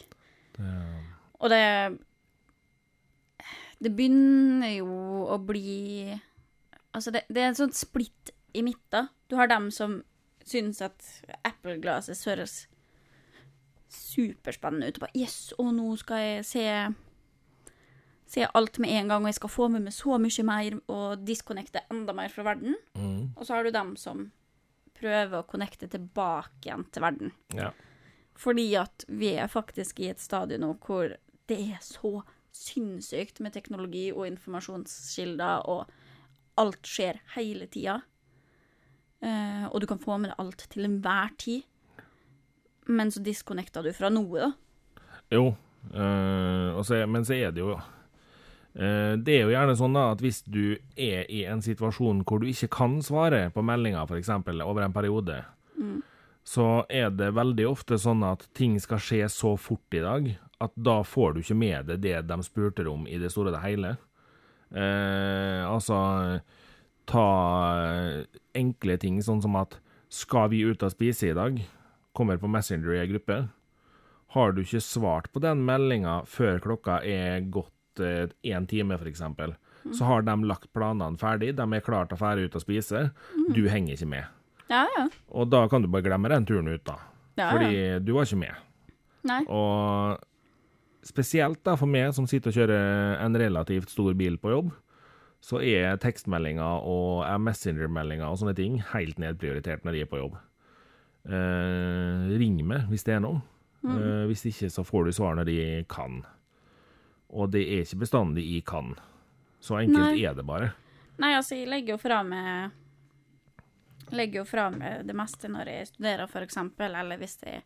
[1.41, 1.99] Og det
[3.81, 4.89] Det begynner jo
[5.33, 6.13] å bli
[6.93, 9.09] Altså, det, det er en sånn splitt i midten.
[9.31, 10.01] Du har dem som
[10.51, 11.07] syns at
[11.47, 12.65] Apple-glasset høres
[13.91, 14.99] superspennende ut.
[14.99, 16.67] Og bare Yes, og nå skal jeg se
[18.31, 21.23] Se alt med en gang, og jeg skal få med meg så mye mer og
[21.27, 22.77] disconnecte enda mer fra verden.
[22.95, 23.33] Mm.
[23.35, 24.29] Og så har du dem som
[24.95, 27.33] prøver å connecte tilbake igjen til verden.
[27.57, 27.73] Ja.
[28.39, 31.17] Fordi at vi er faktisk i et stadium nå hvor
[31.51, 32.21] det er så
[32.55, 35.91] sinnssykt med teknologi og informasjonskilder, og
[36.61, 38.01] alt skjer hele tida.
[39.21, 41.65] Eh, og du kan få med deg alt til enhver tid.
[42.91, 44.51] Men så disconnecta du fra noe, da.
[45.31, 45.53] Jo,
[45.95, 50.25] øh, og men så er det jo øh, Det er jo gjerne sånn da at
[50.25, 54.33] hvis du er i en situasjon hvor du ikke kan svare på meldinger, f.eks.
[54.35, 55.39] over en periode,
[56.45, 60.73] så er det veldig ofte sånn at ting skal skje så fort i dag at
[60.77, 63.65] da får du ikke med deg det de spurte om i det store og det
[63.65, 63.95] hele.
[64.71, 65.97] Eh, altså
[67.11, 67.27] ta
[67.85, 69.79] eh, enkle ting sånn som at
[70.11, 71.59] skal vi ut og spise i dag?
[72.17, 73.43] Kommer på Messenger i ei gruppe.
[74.35, 79.23] Har du ikke svart på den meldinga før klokka er gått én time, f.eks.,
[79.97, 83.01] så har de lagt planene ferdig, de er klare til å dra ut og spise.
[83.55, 84.27] Du henger ikke med.
[84.71, 85.07] Ja, ja.
[85.35, 86.99] Og da kan du bare glemme den turen ut, da.
[87.41, 87.73] ja, Fordi
[88.05, 88.67] du var ikke med.
[89.27, 89.41] Nei.
[89.49, 90.21] Og
[91.07, 94.71] spesielt da for meg som sitter og kjører en relativt stor bil på jobb,
[95.41, 100.37] så er tekstmeldinger og Messenger-meldinger og sånne ting helt nedprioritert når jeg er på jobb.
[101.31, 103.41] Eh, ring meg hvis det er noe.
[103.85, 106.21] Eh, hvis ikke så får du svar når jeg kan.
[107.31, 108.93] Og det er ikke bestandig jeg kan.
[109.61, 110.25] Så enkelt Nei.
[110.25, 110.73] er det bare.
[111.21, 112.77] Nei, altså, jeg legger jo fra meg
[114.11, 117.61] Legger jo fra meg det meste når jeg studerer, eksempel, eller hvis jeg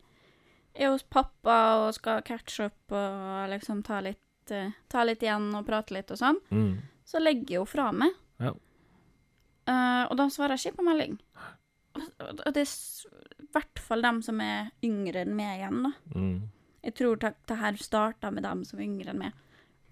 [0.75, 5.47] er hos pappa og skal catch up og liksom ta litt, eh, ta litt igjen
[5.57, 6.75] og prate litt og sånn, Mm.
[7.05, 8.13] Så legger jeg jo fra meg.
[8.41, 8.51] Ja.
[9.65, 11.15] Uh, og da svarer jeg ikke på melding.
[11.95, 15.91] Og det er i hvert fall dem som er yngre enn meg igjen, da.
[16.15, 16.35] Mm.
[16.85, 19.37] Jeg tror det, det her starta med dem som er yngre enn meg.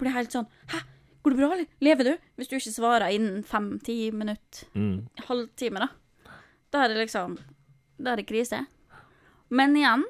[0.01, 0.81] Blir helt sånn Hæ,
[1.23, 1.69] går det bra, eller?
[1.85, 2.13] Lever du?
[2.37, 5.07] Hvis du ikke svarer innen fem-ti minutter Mm.
[5.29, 6.33] halvtime, da.
[6.73, 7.37] Da er det liksom
[8.01, 8.65] Da er det krise.
[9.53, 10.03] Men igjen,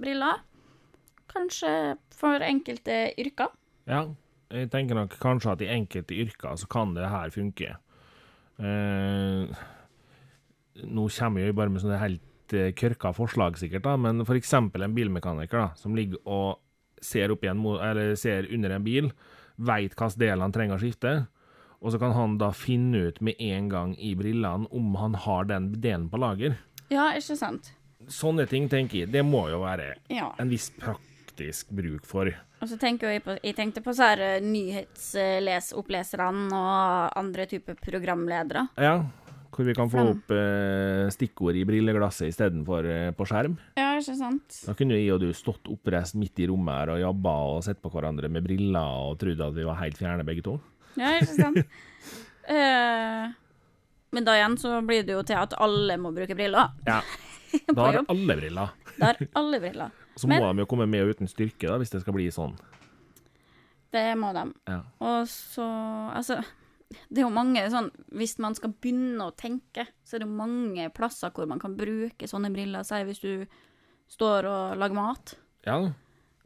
[0.00, 0.40] briller.
[1.32, 3.50] Kanskje for enkelte yrker.
[3.88, 4.04] Ja,
[4.50, 7.76] jeg tenker nok kanskje at i enkelte yrker så kan det her funke.
[8.60, 9.60] Eh,
[10.90, 14.84] nå kommer jeg jo bare med sånne helt eh, kørka forslag, sikkert, da, men eksempel
[14.86, 16.58] en bilmekaniker da, som ligger og
[17.00, 19.10] ser, opp i eller ser under en bil,
[19.60, 21.14] veit hvilken del han trenger å skifte,
[21.80, 25.46] og så kan han da finne ut med en gang i brillene om han har
[25.48, 26.58] den delen på lager.
[26.92, 27.70] Ja, ikke sant?
[28.10, 30.32] Sånne ting, tenker jeg, det må jo være Ja.
[30.40, 30.70] en viss
[31.40, 32.28] praktisk bruk for.
[32.60, 37.74] Og så tenker jeg på Jeg tenkte på så her eh, nyhetsoppleserne og andre typer
[37.80, 38.68] programledere.
[38.76, 39.04] Ja,
[39.50, 43.56] hvor vi kan få opp eh, stikkord i brilleglasset istedenfor eh, på skjerm.
[43.76, 44.60] Ja, ikke sant?
[44.66, 47.80] Da kunne jeg og du stått oppreist midt i rommet her og jobba og sett
[47.82, 50.60] på hverandre med briller og trodd at vi var helt fjerne begge to.
[51.00, 51.58] Ja, ikke sant?
[52.50, 53.26] Eh,
[54.10, 56.66] men da igjen så blir det jo til at alle må bruke briller.
[56.88, 56.98] Ja.
[57.76, 58.68] Da har alle briller.
[58.96, 59.90] Da har alle briller.
[60.20, 62.52] Så Men- må de jo komme med uten styrke, da, hvis det skal bli sånn.
[63.90, 64.52] Det må de.
[64.68, 64.82] Ja.
[65.00, 65.64] Og så
[66.14, 66.44] Altså,
[67.10, 70.36] det er jo mange sånn Hvis man skal begynne å tenke, så er det jo
[70.36, 72.84] mange plasser hvor man kan bruke sånne briller.
[72.84, 73.46] Si hvis du
[74.10, 75.34] står og lager mat
[75.66, 75.78] Ja,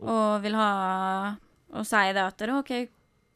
[0.01, 1.37] og vil ha
[1.73, 2.71] Og si det at det OK,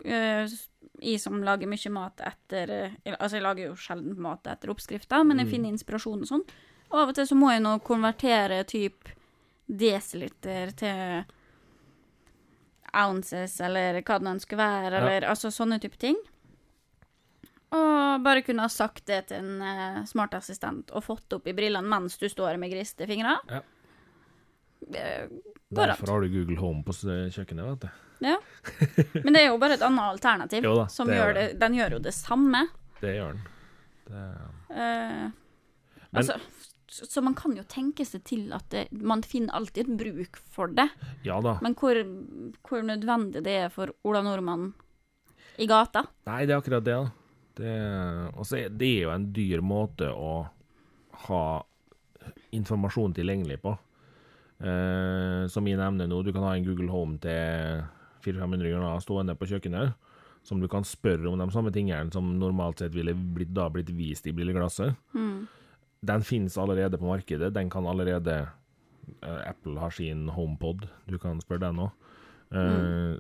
[0.05, 2.73] jeg som lager mye mat etter
[3.19, 5.51] Altså, jeg lager jo sjelden mat etter oppskrifter, men jeg Mm.
[5.51, 6.45] finner inspirasjon og sånn.
[6.91, 9.09] Og av og til så må jeg nå konvertere typ
[9.69, 11.25] desiliter til
[12.99, 15.29] ounces, eller hva det nå skulle være, Ja.
[15.29, 16.17] altså sånne type ting.
[17.71, 21.85] Og bare kunne ha sagt det til en uh, smartassistent og fått opp i brillene
[21.87, 23.37] mens du står med griste fingre.
[23.51, 23.61] Ja.
[24.95, 25.29] Eh,
[25.75, 27.89] derfor har du Google Home på kjøkkenet, vet du.
[28.25, 28.39] Ja.
[29.23, 30.65] Men det er jo bare et annet alternativ.
[30.65, 31.59] Jo da, som gjør det, det.
[31.61, 32.65] den gjør jo det samme.
[33.03, 33.45] Det gjør den.
[34.09, 34.25] Det...
[34.71, 35.29] Uh,
[36.09, 36.39] Men- altså,
[36.89, 40.73] så, man kan jo tenke seg til at det, man finner alltid et bruk for
[40.73, 40.89] det.
[41.27, 41.59] Ja da.
[41.65, 42.01] Men hvor,
[42.65, 44.71] hvor nødvendig det er for Ola Nordmann
[45.59, 46.99] i gata Nei, det er akkurat det.
[47.59, 47.75] Det,
[48.39, 50.33] og er det er jo en dyr måte å
[51.27, 51.45] ha
[52.55, 53.75] informasjon tilgjengelig på.
[54.59, 57.83] Eh, som jeg nevner nå, du kan ha en Google Home til
[58.25, 59.95] 400-500 kroner stående på kjøkkenet,
[60.47, 63.91] som du kan spørre om de samme tingene som normalt sett ville blitt, da blitt
[63.95, 64.95] vist i brilleglasset.
[66.01, 67.53] Den finnes allerede på markedet.
[67.55, 68.37] Den kan allerede
[69.23, 72.05] eh, Apple har sin HomePod, du kan spørre den òg.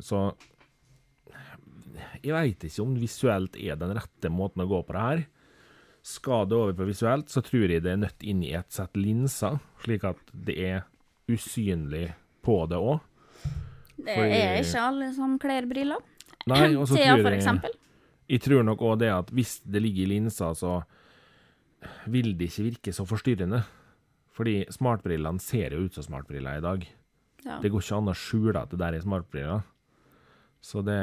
[0.05, 0.21] Så
[2.23, 5.25] jeg veit ikke om visuelt er den rette måten å gå på det her.
[6.09, 8.97] Skal det over på visuelt, så tror jeg det er nødt inn i et sett
[8.97, 10.87] linser, slik at det er
[11.29, 12.07] usynlig
[12.47, 13.03] på det òg.
[13.99, 16.01] Det er ikke alle som kler briller.
[16.49, 17.75] Nei, og så tror jeg.
[18.29, 20.79] Jeg tror nok òg det at hvis det ligger i linsa, så
[22.11, 23.62] vil det ikke virke så forstyrrende.
[24.38, 26.87] Fordi smartbrillene ser jo ut som smartbriller i dag.
[27.45, 27.59] Ja.
[27.62, 29.67] Det går ikke an å skjule at det der er smartbriller.
[30.62, 30.99] Så det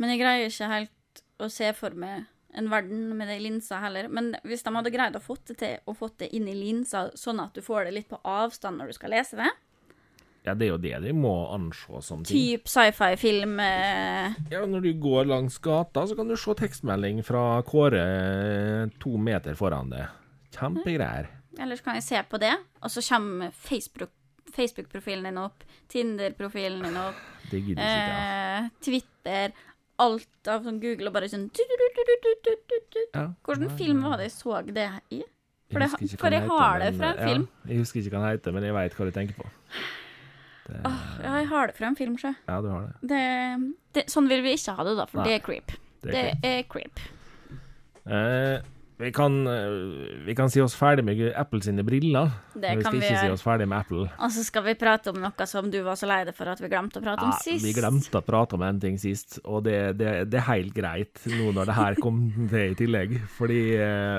[0.00, 2.24] Men jeg greier ikke helt å se for meg
[2.56, 4.08] en verden med de linsa heller.
[4.08, 7.10] Men hvis de hadde greid å få det til, og fått det inn i linsa,
[7.18, 9.50] sånn at du får det litt på avstand når du skal lese det,
[10.46, 12.36] Ja, det er jo det de må anse som ting.
[12.38, 17.62] typ sci-fi-film eh, Ja, når du går langs gata, så kan du se tekstmelding fra
[17.66, 18.04] Kåre
[19.02, 20.06] to meter foran deg.
[20.54, 21.32] Kjempegreier.
[21.58, 24.14] Eller så kan jeg se på det, og så kommer Facebook-
[24.56, 27.18] Facebook-profilen din opp, Tinder-profilen din opp,
[27.50, 28.62] Det ikke ja.
[28.62, 29.52] eh, Twitter,
[29.98, 31.48] alt av sånn Google og bare sånn.
[33.14, 33.26] Ja.
[33.42, 35.22] Hvordan film var det jeg så det i?
[35.66, 37.46] For, Jeg det, for jeg har det fra en ja, film.
[37.66, 39.48] Jeg husker ikke hva den heter, men jeg veit hva du tenker på.
[40.66, 40.94] Det, Ja,
[41.38, 42.32] jeg har det fra en film, sjø.
[42.48, 42.94] ja, du har det.
[43.12, 45.76] Det, det, sånn vil vi ikke ha det, da, for Nei, det er creep.
[46.06, 47.02] Det er creep.
[48.06, 48.62] Eh,
[48.98, 49.68] vi, kan, eh,
[50.26, 52.30] vi kan si oss ferdig med Apple sine briller.
[52.54, 54.06] Det vi kan skal vi ikke si oss ferdig med Apple.
[54.22, 56.62] Og så skal vi prate om noe som du var så lei deg for at
[56.62, 57.64] vi glemte å prate om sist.
[57.66, 61.22] vi glemte å prate om en ting sist, og det, det, det er helt greit
[61.30, 63.18] nå når det her kom til i tillegg.
[63.36, 64.18] Fordi eh,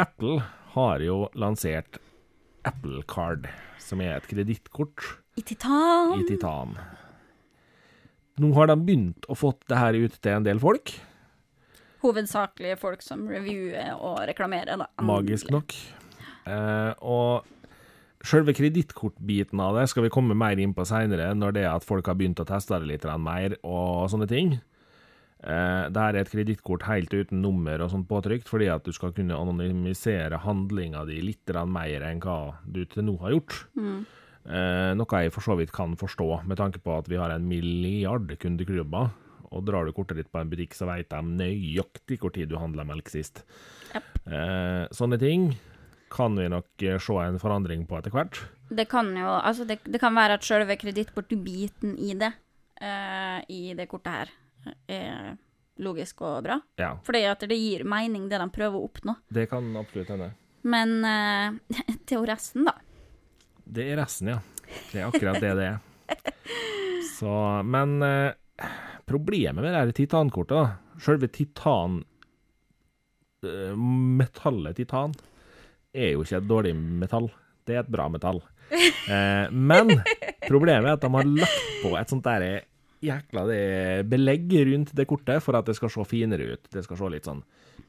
[0.00, 0.40] Apple
[0.74, 2.00] har jo lansert
[2.68, 3.48] Apple Card,
[3.82, 5.04] som er et kredittkort
[5.38, 6.16] I titan.
[6.18, 6.74] i titan.
[8.42, 10.94] Nå har de begynt å fått det her ut til en del folk,
[11.98, 14.86] Hovedsakelig folk som reviewer og reklamerer, da.
[15.02, 15.74] magisk nok.
[16.46, 17.54] Eh, og
[18.28, 21.86] Selve kredittkortbiten av det skal vi komme mer inn på seinere, når det er at
[21.86, 24.56] folk har begynt å teste det litt mer og sånne ting.
[25.38, 28.90] Eh, det her er et kredittkort helt uten nummer og sånt påtrykt, fordi at du
[28.92, 33.54] skal kunne anonymisere handlinga di litt mer enn hva du til nå har gjort.
[33.78, 34.02] Eh,
[34.48, 38.30] noe jeg for så vidt kan forstå, med tanke på at vi har en milliard
[38.40, 39.10] kundeklubber.
[39.52, 42.58] Og drar du kortet ditt på en butikk, så vet de nøyaktig hvor tid du
[42.60, 43.42] handla melk sist.
[43.94, 44.08] Yep.
[44.28, 45.50] Eh, sånne ting
[46.12, 48.40] kan vi nok eh, se en forandring på etter hvert.
[48.68, 52.32] Det kan jo Altså, det, det kan være at selve kredittkortbiten i det,
[52.80, 54.34] eh, i det kortet her,
[54.88, 55.36] er
[55.80, 56.58] logisk og bra.
[56.80, 59.16] Ja, Fordi at det gir mening, det de prøver å oppnå.
[59.32, 60.32] det kan absolutt hende.
[60.68, 62.76] Men eh, til resten, da.
[63.68, 64.38] Det er resten, ja.
[64.92, 65.78] Det er akkurat det det er.
[67.18, 67.30] Så,
[67.68, 68.68] men eh,
[69.08, 71.98] problemet med det her titankortet, selve titan
[73.44, 75.12] eh, Metallet titan
[75.92, 77.28] er jo ikke et dårlig metall.
[77.66, 78.40] Det er et bra metall.
[78.68, 79.92] Eh, men
[80.44, 82.42] problemet er at de har lagt på et sånt der
[83.04, 83.62] jækla det
[84.10, 86.68] belegg rundt det kortet for at det skal se finere ut.
[86.72, 87.44] Det skal se litt sånn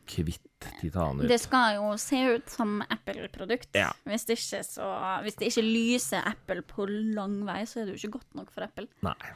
[0.09, 1.27] kvitt titan ut.
[1.29, 3.69] Det skal jo se ut som Apple-produkt.
[3.77, 3.91] Ja.
[4.09, 4.89] Hvis, det ikke så,
[5.23, 8.51] hvis det ikke lyser Apple på lang vei, så er det jo ikke godt nok
[8.55, 8.89] for Apple.
[9.05, 9.33] Nei.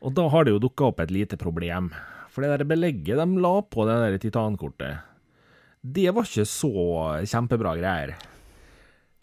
[0.00, 1.90] Og da har det jo dukka opp et lite problem.
[2.30, 5.06] For det der belegget de la på det der titankortet,
[5.80, 6.72] det var ikke så
[7.24, 8.14] kjempebra greier.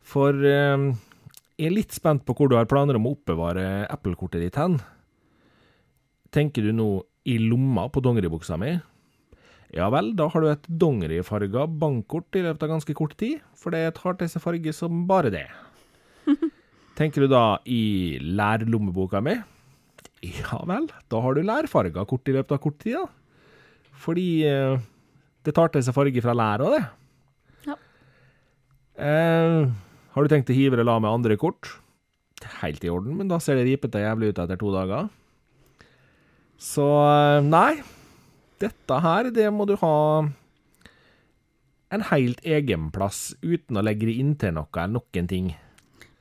[0.07, 0.87] For eh,
[1.57, 4.79] jeg er litt spent på hvor du har planer om å oppbevare Apple-kortet ditt hen.
[6.33, 6.89] Tenker du nå
[7.27, 8.75] i lomma på dongeribuksa mi?
[9.75, 13.75] Ja vel, da har du et dongerifarga bankkort i løpet av ganske kort tid, for
[13.75, 15.47] det tar til seg farge som bare det.
[16.99, 19.35] Tenker du da i lærlommeboka mi?
[20.23, 23.05] Ja vel, da har du lærfarga kort i løpet av kort tid, da.
[23.97, 24.77] Fordi eh,
[25.45, 26.81] det tar til seg farge fra læra, det.
[27.67, 27.77] Ja.
[29.03, 29.67] Eh,
[30.15, 31.75] har du tenkt å hive det la med andre kort?
[32.61, 35.11] Helt i orden, men da ser det ripete jævlig ut etter to dager.
[36.61, 37.75] Så eh, nei,
[38.59, 39.95] dette her, det må du ha
[41.89, 45.53] en helt egen plass, uten å legge det inntil noe eller noen ting.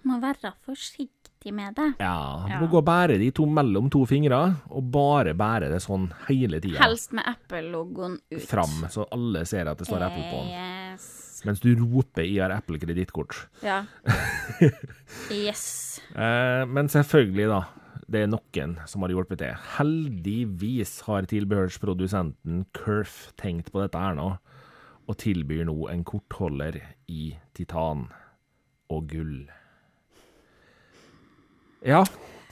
[0.06, 1.88] Må være forsiktig med det.
[1.98, 2.60] Ja, du Ja.
[2.60, 6.60] må gå og bære de to mellom to fingre, og bare bære det sånn hele
[6.60, 6.78] tida.
[6.78, 8.42] Helst med Apple-logoen ut.
[8.46, 10.52] Fram, så alle ser at det står Apple på den.
[10.94, 11.42] Yes.
[11.44, 13.46] Mens du roper 'jeg har Apple-kredittkort'.
[13.62, 13.84] Ja.
[15.30, 16.00] yes.
[16.14, 17.64] Eh, men selvfølgelig, da.
[18.06, 19.54] Det er noen som har hjulpet til.
[19.76, 24.28] Heldigvis har tilbehørsprodusenten Curf tenkt på dette her nå,
[25.06, 26.78] og tilbyr nå en kortholder
[27.10, 28.06] i titan
[28.94, 29.40] og gull.
[31.86, 32.04] Ja,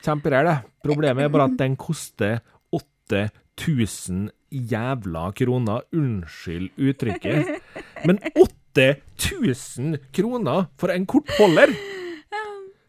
[0.02, 0.58] kjemperer det.
[0.82, 2.42] Problemet er bare at den koster
[2.74, 5.86] 8000 jævla kroner.
[5.94, 7.62] Unnskyld uttrykket.
[8.06, 11.78] Men 8000 kroner for en kortholder!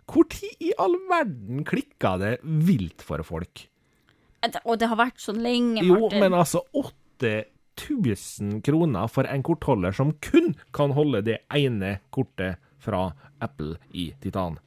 [0.06, 3.68] Hvor tid i all verden klikka det vilt for folk?
[4.64, 5.88] Og det har vært sånn lenge, Martin.
[5.90, 12.62] Jo, men altså 8000 kroner for en kortholder som kun kan holde det ene kortet
[12.78, 13.08] fra
[13.42, 14.60] Apple i titan.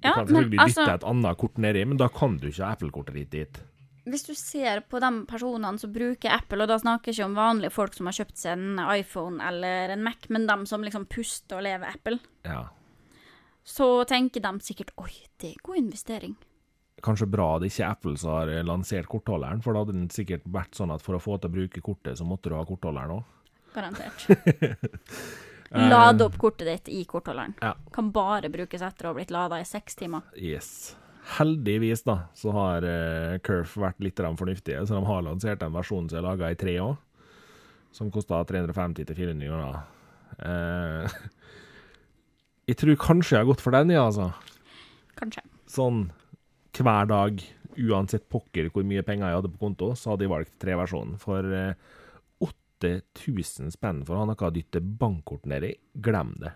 [0.00, 2.48] Du Ja, kan men selvfølgelig altså- dytte et annet kort nedi, men da kan du
[2.48, 3.60] ikke ha Apple-kortet ditt dit.
[4.06, 7.34] Hvis du ser på de personene som bruker Apple, og da snakker jeg ikke om
[7.34, 11.06] vanlige folk som har kjøpt seg en iPhone eller en Mac, men de som liksom
[11.08, 12.68] puster og lever Apple, Ja.
[13.64, 16.34] Så tenker de sikkert oi, det er god investering.
[17.04, 20.44] Kanskje bra det ikke er Apple som har lansert kortholderen, for da hadde den sikkert
[20.52, 23.16] vært sånn at for å få til å bruke kortet, så måtte du ha kortholderen
[23.18, 23.24] òg.
[23.74, 24.28] Garantert.
[25.74, 27.56] Lade opp kortet ditt i kortholderen.
[27.60, 27.72] Ja.
[27.92, 30.28] Kan bare brukes etter å ha blitt lada i seks timer.
[30.38, 30.94] Yes.
[31.34, 36.08] Heldigvis da, så har uh, Curve vært litt fornuftige, så de har lansert en versjon
[36.08, 36.98] som er laga i tre år,
[37.96, 39.80] som koster 350-400 kroner.
[40.44, 41.16] Eh,
[42.68, 44.30] jeg tror kanskje jeg har gått for den, ja, altså.
[45.18, 45.44] Kanskje.
[45.70, 46.06] Sånn
[46.74, 47.42] hver dag,
[47.78, 51.16] uansett pokker hvor mye penger jeg hadde på konto, så hadde jeg valgt tre-versjonen.
[51.22, 51.74] For eh,
[52.42, 56.52] 8000 spenn for å ha noe å dytte bankkort nedi, glem det.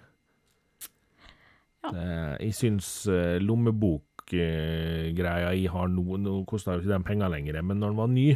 [1.85, 1.93] Ja.
[1.93, 7.63] Eh, jeg syns eh, lommebokgreia jeg har nå Nå koster jo ikke den penger lenger,
[7.63, 8.29] men når den var ny,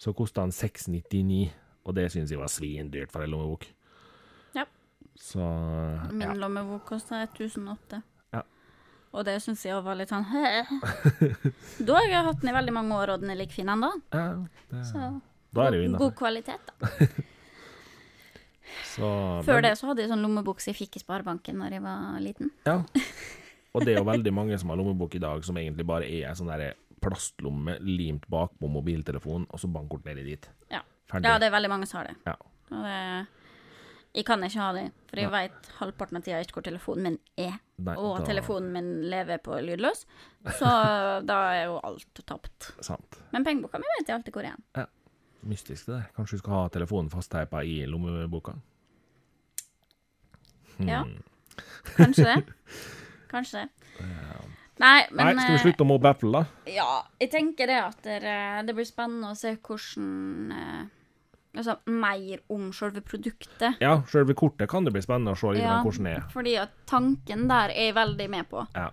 [0.00, 1.50] så kosta den 699,
[1.84, 3.64] og det syns jeg var svindyrt for en lommebok.
[5.34, 6.08] Ja.
[6.12, 8.02] Min lommebok kosta 1008.
[8.32, 8.42] Ja.
[9.12, 10.24] Og det syns jeg var litt sånn?
[11.86, 13.90] Da har jeg hatt den i veldig mange år, og den er like fin ennå.
[14.14, 14.26] ja
[14.70, 15.20] det, Så
[15.52, 16.06] da er det jo innafor.
[16.10, 16.88] god kvalitet, da.
[18.84, 21.70] Så- Før men- det så hadde jeg sånn lommebok som jeg fikk i Sparebanken når
[21.72, 22.50] jeg var liten.
[22.66, 22.82] Ja.
[23.74, 26.28] Og det er jo veldig mange som har lommebok i dag, som egentlig bare er
[26.28, 30.48] ei sånn derre plastlomme limt bakpå mobiltelefonen, og så bankkort nedi dit.
[30.70, 30.82] Ja.
[31.14, 32.16] Ja, det er veldig mange som har det.
[32.26, 32.34] Ja.
[32.70, 33.26] Og det
[34.14, 37.18] jeg kan ikke ha det, for jeg vet halvparten av tida ikke hvor telefonen min
[37.38, 37.58] er.
[37.80, 40.04] Nei, Og da- telefonen min lever på lydløs,
[40.60, 40.70] så
[41.26, 42.72] da er jo alt tapt.
[42.82, 43.20] Sant.
[43.32, 44.56] Men pengeboka mi vet jeg alltid hvor er.
[44.76, 44.86] Ja.
[45.48, 46.08] Mystisk det der.
[46.16, 48.58] Kanskje du skal ha telefonen fastteipa i lommeboka?
[50.76, 50.88] Hmm.
[50.88, 51.04] Ja.
[51.96, 52.42] Kanskje det.
[53.32, 53.68] Kanskje det.
[54.80, 56.70] Nei, men Nei, skal vi eh, slutte å mobbe Apple, da?
[56.72, 56.86] Ja,
[57.20, 58.20] jeg tenker det at det,
[58.68, 60.86] det blir spennende å se hvordan eh,
[61.56, 63.80] Altså mer om selve produktet.
[63.82, 65.80] Ja, selve kortet kan det bli spennende å se Ja.
[65.82, 66.26] hvordan det er.
[66.30, 68.66] Fordi at tanken der er jeg veldig med på.
[68.74, 68.90] Ja.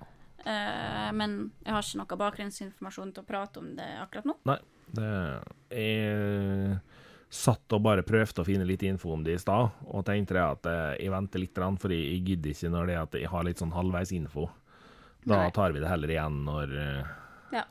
[0.47, 4.35] Uh, men jeg har ikke noe bakgrunnsinformasjon til å prate om det akkurat nå.
[4.47, 4.57] Nei,
[4.95, 6.79] det Jeg
[7.29, 10.43] satt og bare prøvde å finne litt info om det i stad, og tenkte det
[10.45, 13.27] at eh, jeg venter litt, for jeg, jeg gidder ikke når det er at jeg
[13.33, 14.45] har litt sånn halvveis info.
[15.27, 15.51] Da Nei.
[15.51, 17.09] tar vi det heller igjen når eh,
[17.51, 17.65] Ja.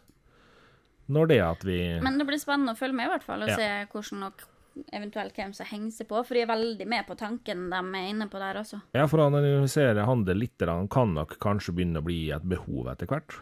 [1.08, 3.42] Når det er at vi Men det blir spennende å følge med, i hvert fall,
[3.42, 3.56] og Ja.
[3.56, 4.44] se hvordan nok
[4.92, 6.22] eventuelt hvem som henger seg på.
[6.26, 8.80] For de er veldig med på tanken de er inne på der også.
[8.96, 13.10] Ja, for å analysere handel litt kan nok kanskje begynne å bli et behov etter
[13.10, 13.38] hvert.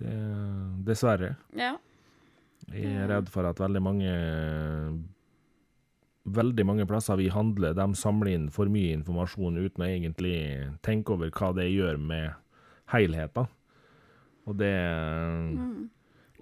[0.00, 0.16] Det,
[0.86, 1.34] dessverre.
[1.56, 1.74] Ja.
[2.70, 4.12] Jeg er redd for at veldig mange
[6.30, 10.34] Veldig mange plasser vi handler, de samler inn for mye informasjon uten å egentlig
[10.84, 12.36] tenke over hva det gjør med
[12.92, 13.48] helheten.
[14.44, 14.74] Og det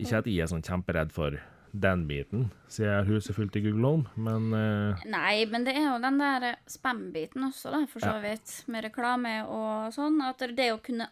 [0.02, 1.38] Ikke at jeg er sånn kjemperedd for
[1.72, 5.02] den biten, siden huset er fullt i Google Home, men uh...
[5.10, 8.22] Nei, men det er jo den der spam-biten også, da, for så Ja.
[8.24, 8.54] vidt.
[8.68, 10.20] Med reklame og sånn.
[10.24, 11.10] At det å kunne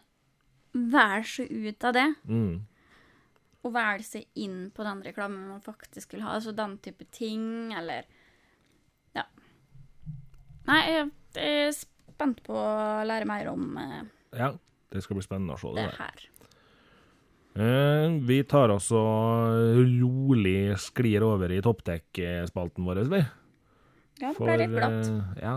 [0.73, 2.55] velge seg ut av det, mm,
[3.65, 7.73] og velge seg inn på den reklamen man faktisk vil ha, altså den type ting,
[7.73, 8.03] eller
[9.15, 9.23] Ja.
[10.67, 14.03] Nei, jeg jeg er spent på å lære mer om eh,
[14.39, 14.53] Ja,
[14.89, 16.23] det skal bli spennende å se det det her.
[17.57, 23.21] Eh, vi tar oss og rolig sklir over i topptech-spalten vår, vi.
[24.21, 25.07] Ja, det ble litt glatt.
[25.09, 25.55] eh, ja,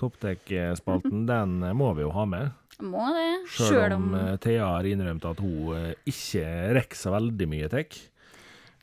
[0.00, 2.54] topptech-spalten, den må vi jo ha med.
[2.84, 3.28] Må det.
[3.52, 6.46] Sjøl om eh, Thea har innrømt at hun ikke
[6.76, 7.98] rekker så veldig mye tech.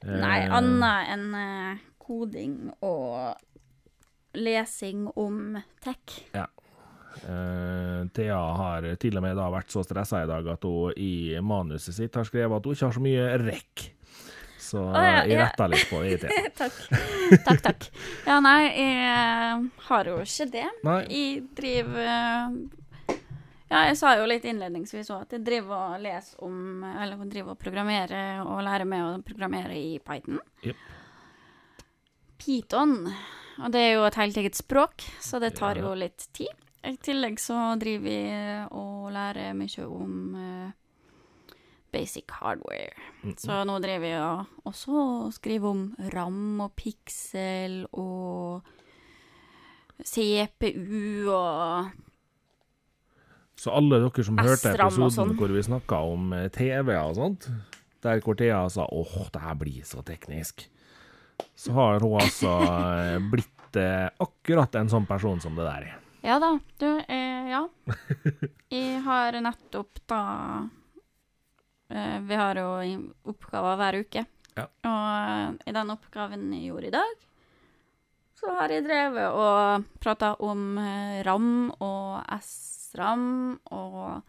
[0.04, 3.38] Eh, Nei, annet enn koding og
[4.34, 6.22] lesing om tech.
[7.22, 11.40] Eh, Thea har til og med da vært så stressa i dag at hun i
[11.44, 13.90] manuset sitt har skrevet at hun ikke har så mye rekk.
[14.64, 15.44] Så ja, jeg ja.
[15.44, 16.30] retter litt på det,
[16.62, 16.78] takk.
[17.46, 17.90] Takk, takk.
[18.26, 20.64] Ja, nei, jeg har jo ikke det.
[20.88, 21.02] Nei.
[21.12, 22.56] Jeg driver eh,
[23.74, 27.56] Ja, jeg sa jo litt innledningsvis òg at jeg driver og leser om Eller driver
[27.56, 30.42] og programmerer og lærer meg å programmere i Python.
[30.66, 30.84] Yep.
[32.44, 32.98] Python.
[33.62, 35.86] Og det er jo et helt eget språk, så det tar Ja.
[35.88, 36.54] jo litt tid.
[36.84, 38.18] I tillegg så driver vi
[38.76, 40.72] og lærer mye om eh,
[41.94, 42.92] basic hardware.
[43.40, 48.66] Så nå driver vi og også og skriver om ram og piksel og
[50.04, 51.94] CPU og
[53.56, 55.36] Så alle dere som hørte episoden sånn.
[55.40, 57.48] hvor vi snakka om eh, TV og sånt,
[58.04, 60.68] der hvor Thea sa 'åh, det her blir så teknisk',
[61.56, 66.03] så har hun altså eh, blitt eh, akkurat en sånn person som det der.
[66.24, 67.66] Ja da, du, eh, ja.
[68.72, 70.20] Jeg har nettopp da
[71.92, 72.70] eh, Vi har jo
[73.28, 74.24] oppgaver hver uke.
[74.56, 74.64] Ja.
[74.88, 77.28] Og i den oppgaven jeg gjorde i dag,
[78.40, 81.52] så har jeg drevet og prata om eh, RAM
[81.84, 83.28] og SRAM
[83.76, 84.24] og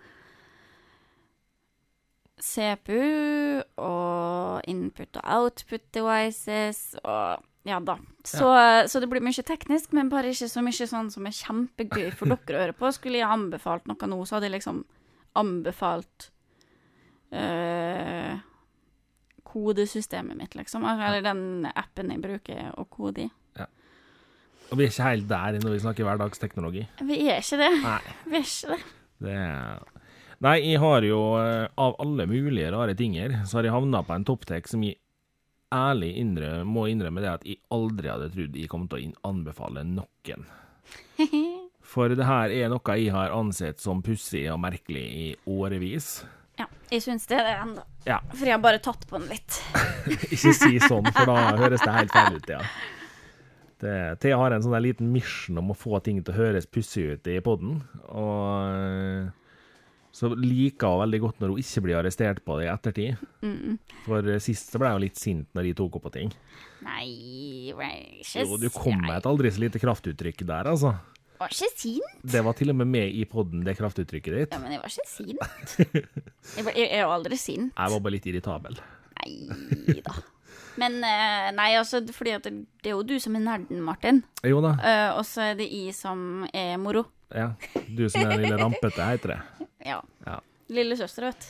[2.42, 7.96] CPU og input og output devices og ja da.
[8.24, 8.48] Så,
[8.88, 12.32] så det blir mye teknisk, men bare ikke så mye sånn som er kjempegøy for
[12.32, 12.90] dere å høre på.
[12.92, 14.82] Skulle jeg anbefalt noe nå, så hadde jeg liksom
[15.40, 16.28] anbefalt
[17.34, 18.36] øh,
[19.48, 20.84] kodesystemet mitt, liksom.
[20.92, 23.32] Eller den appen jeg bruker å kode i.
[24.72, 26.84] Og vi er ikke helt der når vi snakker hverdagsteknologi.
[27.04, 27.72] Vi er ikke det.
[27.84, 27.98] Nei.
[28.30, 28.80] Vi er ikke det.
[29.24, 29.90] Det er
[30.42, 34.12] Nei, jeg har jo eh, av alle mulige rare tinger, så har jeg havna på
[34.12, 34.98] en topptek som jeg
[35.74, 39.84] ærlig innrømme, må innrømme det at jeg aldri hadde trodd jeg kom til å anbefale
[39.88, 40.46] noen.
[41.94, 46.24] For det her er noe jeg har ansett som pussig og merkelig i årevis.
[46.58, 47.84] Ja, jeg syns det er det ennå.
[48.06, 49.60] Ja, For jeg har bare tatt på den litt.
[50.34, 52.62] ikke si sånn, for da høres det helt feil ut, ja.
[53.84, 57.28] Thea har en sånn liten mission om å få ting til å høres pussig ut
[57.28, 59.34] i poden, og
[60.14, 63.24] så liker hun veldig godt når hun ikke blir arrestert på det i ettertid.
[63.42, 63.78] Mm.
[64.04, 66.30] For eh, sist så ble jeg jo litt sint når de tok opp på ting.
[66.86, 70.92] Nei, var ikke Jo, du kom med et aldri så lite kraftuttrykk der, altså.
[71.40, 72.20] Var ikke sint.
[72.30, 74.54] Det var til og med med i poden, det kraftuttrykket ditt.
[74.54, 75.74] Ja, men jeg var ikke sint.
[76.54, 77.72] Jeg, var, jeg er jo aldri sint.
[77.72, 78.76] Jeg var bare litt irritabel.
[79.16, 80.12] Nei da.
[80.78, 82.52] Men eh, nei, altså, fordi det
[82.84, 84.22] er jo du som er nerden, Martin.
[84.46, 87.06] Jo da, Eh, og så er det jeg som er moro.
[87.30, 87.52] Ja.
[87.88, 89.42] Du som er den lille rampete, heter det.
[89.84, 89.98] Ja.
[90.24, 90.38] Ja.
[90.72, 91.48] Lillesøster, vet du.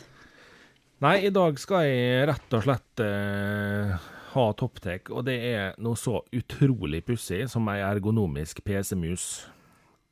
[1.05, 3.93] Nei, i dag skal jeg rett og slett eh,
[4.35, 9.27] ha topptek, og det er noe så utrolig pussig som ei ergonomisk PC-mus.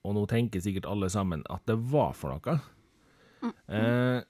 [0.07, 2.59] Og nå tenker sikkert alle sammen at det var for noe.
[3.67, 4.23] Eh,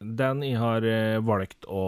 [0.00, 1.84] den jeg har eh, valgt å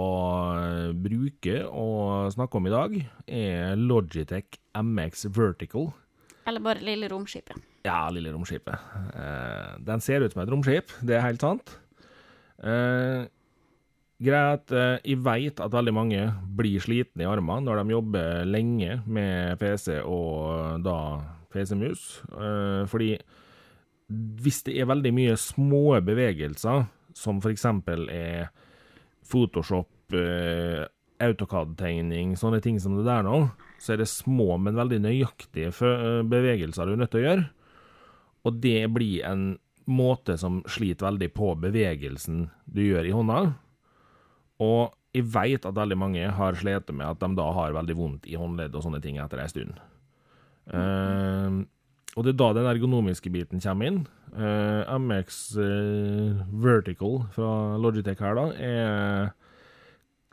[0.59, 2.97] eh, bruke og snakke om i dag,
[3.27, 5.93] er Logitech MX Vertical.
[6.47, 7.59] Eller bare Lille Romskipet.
[7.83, 8.79] Ja, lille romskipet.
[9.17, 11.77] Uh, den ser ut som et romskip, det er helt sant.
[12.63, 13.27] Uh,
[14.23, 16.25] greia er at eh, jeg vet at veldig mange
[16.57, 20.97] blir slitne i armene når de jobber lenge med PC og da
[21.53, 22.23] PC-mus.
[22.31, 23.17] Eh, fordi
[24.43, 28.51] hvis det er veldig mye små bevegelser, som eksempel er
[29.29, 30.85] Photoshop, eh,
[31.23, 33.45] AutoCAD-tegning, sånne ting som det der nå,
[33.81, 35.71] så er det små, men veldig nøyaktige
[36.29, 37.45] bevegelser du er nødt til å gjøre.
[38.47, 39.53] Og det blir en
[39.91, 43.39] måte som sliter veldig på bevegelsen du gjør i hånda.
[44.63, 48.29] Og jeg vet at veldig mange har slitt med at de da har veldig vondt
[48.31, 49.77] i håndledd og sånne ting etter ei stund.
[50.73, 51.67] Uh,
[52.15, 54.03] og det er da den ergonomiske biten kommer inn.
[54.33, 59.33] Uh, MX uh, Vertical fra Logitech her, da, er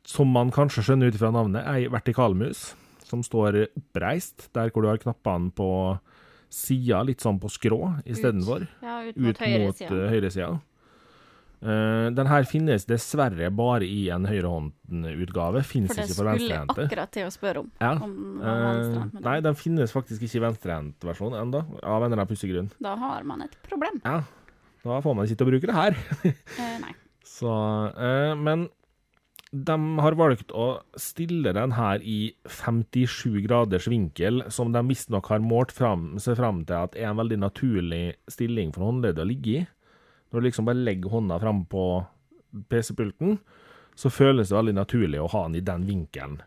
[0.10, 2.72] som man kanskje skjønner ut fra navnet, ei vertikalmus
[3.06, 5.70] som står oppreist, der hvor du har knappene på
[6.50, 7.80] sida, litt sånn på skrå
[8.10, 8.66] istedenfor.
[8.82, 9.94] Ja, ut mot Ut mot sida.
[9.94, 10.50] uh, høyresida.
[11.60, 15.60] Uh, den her finnes dessverre bare i en høyrehåndutgave.
[15.68, 17.72] Finnes For det ikke for skulle jeg akkurat til å spørre om.
[17.84, 17.94] Ja.
[18.00, 22.48] Om Uh, nei, den finnes faktisk ikke i venstrehendtversjon ennå, av en eller annen pussig
[22.54, 22.70] grunn.
[22.80, 24.00] Da har man et problem.
[24.06, 24.22] Ja,
[24.86, 26.00] da får man ikke til å bruke det her.
[26.24, 26.96] uh, nei.
[27.40, 27.52] Så,
[27.94, 28.66] eh, men
[29.50, 35.42] de har valgt å stille den her i 57 graders vinkel, som de visstnok har
[35.42, 39.56] målt fram, seg fram til at er en veldig naturlig stilling for håndleddet å ligge
[39.58, 39.64] i.
[40.30, 41.88] Når du liksom bare legger hånda fram på
[42.70, 43.40] PC-pulten,
[43.98, 46.38] så føles det veldig naturlig å ha den i den vinkelen.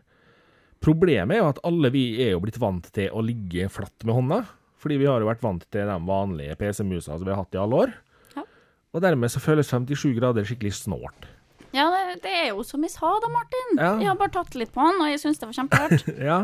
[0.83, 4.15] Problemet er jo at alle vi er jo blitt vant til å ligge flatt med
[4.15, 4.41] hånda,
[4.79, 7.59] fordi vi har jo vært vant til de vanlige PC-musa som vi har hatt i
[7.59, 7.93] alle år.
[8.35, 8.47] Ja.
[8.95, 11.32] Og dermed så føles 57 grader skikkelig snålt.
[11.73, 13.75] Ja, det, det er jo som jeg sa da, Martin.
[13.79, 13.91] Ja.
[14.01, 16.07] Jeg har bare tatt litt på han, og jeg syns det var kjemperart.
[16.29, 16.39] Ja.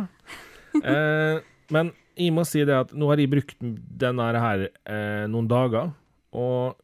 [0.86, 1.40] Eh,
[1.74, 1.88] men
[2.20, 5.92] jeg må si det at nå har jeg brukt denne her eh, noen dager,
[6.38, 6.78] og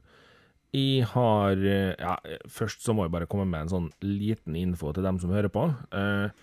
[0.75, 2.15] jeg har eh, Ja,
[2.51, 5.51] først så må jeg bare komme med en sånn liten info til dem som hører
[5.53, 5.67] på.
[5.95, 6.33] Eh,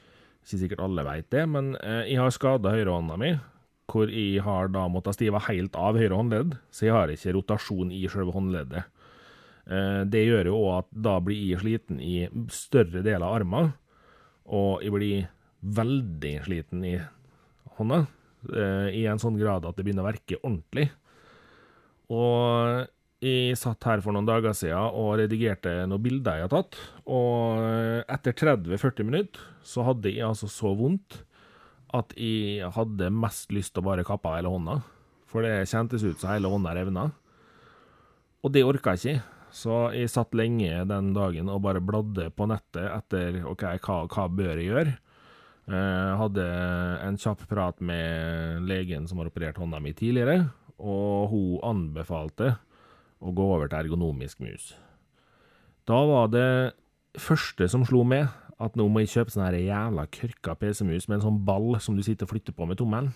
[0.42, 3.34] ikke sikkert alle vet det, men eh, jeg har skada høyrehånda mi.
[3.92, 7.90] Hvor jeg har da måttet stive helt av høyre håndledd, så jeg har ikke rotasjon
[7.92, 8.86] i sjølve håndleddet.
[9.70, 13.72] Eh, det gjør jo òg at da blir jeg sliten i større deler av armen,
[14.50, 15.28] og jeg blir
[15.62, 16.96] veldig sliten i
[17.78, 18.06] hånda.
[18.50, 20.88] eh, i en sånn grad at det begynner å verke ordentlig.
[22.10, 22.88] Og
[23.22, 27.62] jeg satt her for noen dager siden og redigerte noen bilder jeg har tatt, og
[28.10, 31.20] etter 30-40 minutter så hadde jeg altså så vondt
[31.94, 34.80] at jeg hadde mest lyst til å bare kappe av hele hånda.
[35.30, 37.10] For det kjentes ut som hele hånda revna.
[38.42, 39.41] Og det orka jeg ikke.
[39.52, 44.26] Så jeg satt lenge den dagen og bare bladde på nettet etter OK, hva, hva
[44.32, 44.94] bør jeg gjøre?
[45.72, 46.44] Jeg hadde
[47.06, 50.48] en kjapp prat med legen som har operert hånda mi tidligere,
[50.82, 52.56] og hun anbefalte
[53.22, 54.72] å gå over til ergonomisk mus.
[55.86, 56.74] Da var det
[57.20, 58.26] første som slo med,
[58.62, 62.02] at nå må jeg kjøpe sånn jævla kørka PC-mus med en sånn ball som du
[62.06, 63.12] sitter og flytter på med tommelen.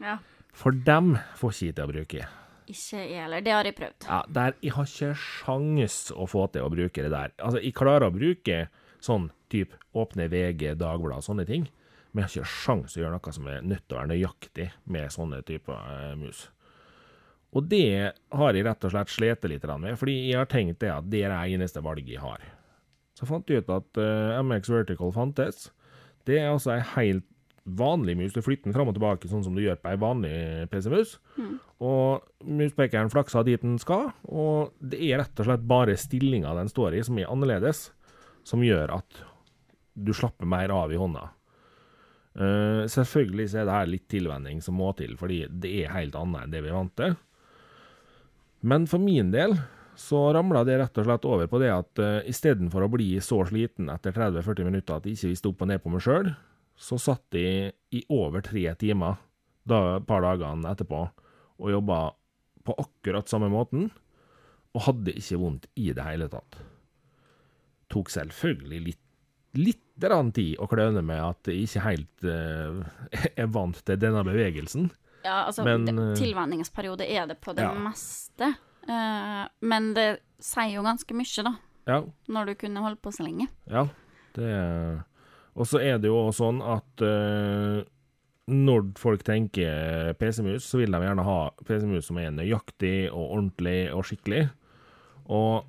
[0.00, 0.18] Ja.
[0.56, 2.28] For dem får ikke jeg til å bruke.
[2.70, 3.42] Ikke jeg heller.
[3.44, 4.06] Det har jeg prøvd.
[4.06, 7.34] Ja, der, Jeg har ikke sjans å få til å bruke det der.
[7.38, 8.62] Altså, Jeg klarer å bruke
[9.02, 11.66] sånn type åpne VG, Dagbladet, sånne ting,
[12.12, 14.68] men jeg har ikke sjans å gjøre noe som er nødt til å være nøyaktig
[14.92, 16.46] med sånne typer eh, mus.
[17.50, 20.92] Og det har jeg rett og slett slitt litt med, fordi jeg har tenkt det
[20.94, 22.44] at det er det eneste valget jeg har.
[23.18, 25.68] Så fant jeg ut at eh, MX Vertical fantes.
[26.28, 27.26] Det er altså ei helt
[27.64, 28.34] vanlig mus.
[28.34, 30.34] Du flytter den fram og tilbake sånn som du gjør på ei vanlig
[30.72, 31.16] PC-mus.
[31.84, 36.70] Og muspekeren flakser dit den skal, og det er rett og slett bare stillinga den
[36.72, 37.90] står i som er annerledes,
[38.44, 39.20] som gjør at
[39.94, 41.28] du slapper mer av i hånda.
[42.30, 46.14] Uh, selvfølgelig så er det her litt tilvenning som må til, fordi det er helt
[46.16, 47.16] annet enn det vi er vant til.
[48.60, 49.56] Men for min del
[50.00, 53.42] så ramla det rett og slett over på det at uh, istedenfor å bli så
[53.48, 56.30] sliten etter 30-40 minutter at jeg ikke visste opp og ned på meg sjøl,
[56.80, 59.18] så satt jeg i over tre timer
[59.68, 61.02] da, et par dagene etterpå
[61.60, 61.98] og jobba
[62.64, 63.90] på akkurat samme måten,
[64.76, 66.60] og hadde ikke vondt i det hele tatt.
[67.90, 69.02] Tok selvfølgelig litt,
[69.58, 72.80] litt tid å kløne med at jeg ikke helt uh,
[73.34, 74.88] er vant til denne bevegelsen.
[75.26, 77.74] Ja, altså, Men, det, eh, tilvenningsperiode er det på det ja.
[77.76, 78.54] meste.
[78.88, 80.08] uh, men det
[80.40, 81.54] sier jo ganske mye, da,
[81.90, 82.00] Ja,
[82.32, 83.50] når du kunne holdt på så lenge.
[83.68, 83.84] Ja,
[84.38, 84.54] det
[85.58, 87.80] Og så er det jo også sånn at uh,
[88.50, 93.78] når folk tenker PC-mus, så vil de gjerne ha PC-mus som er nøyaktig og ordentlig
[93.94, 94.46] og skikkelig.
[95.30, 95.66] Og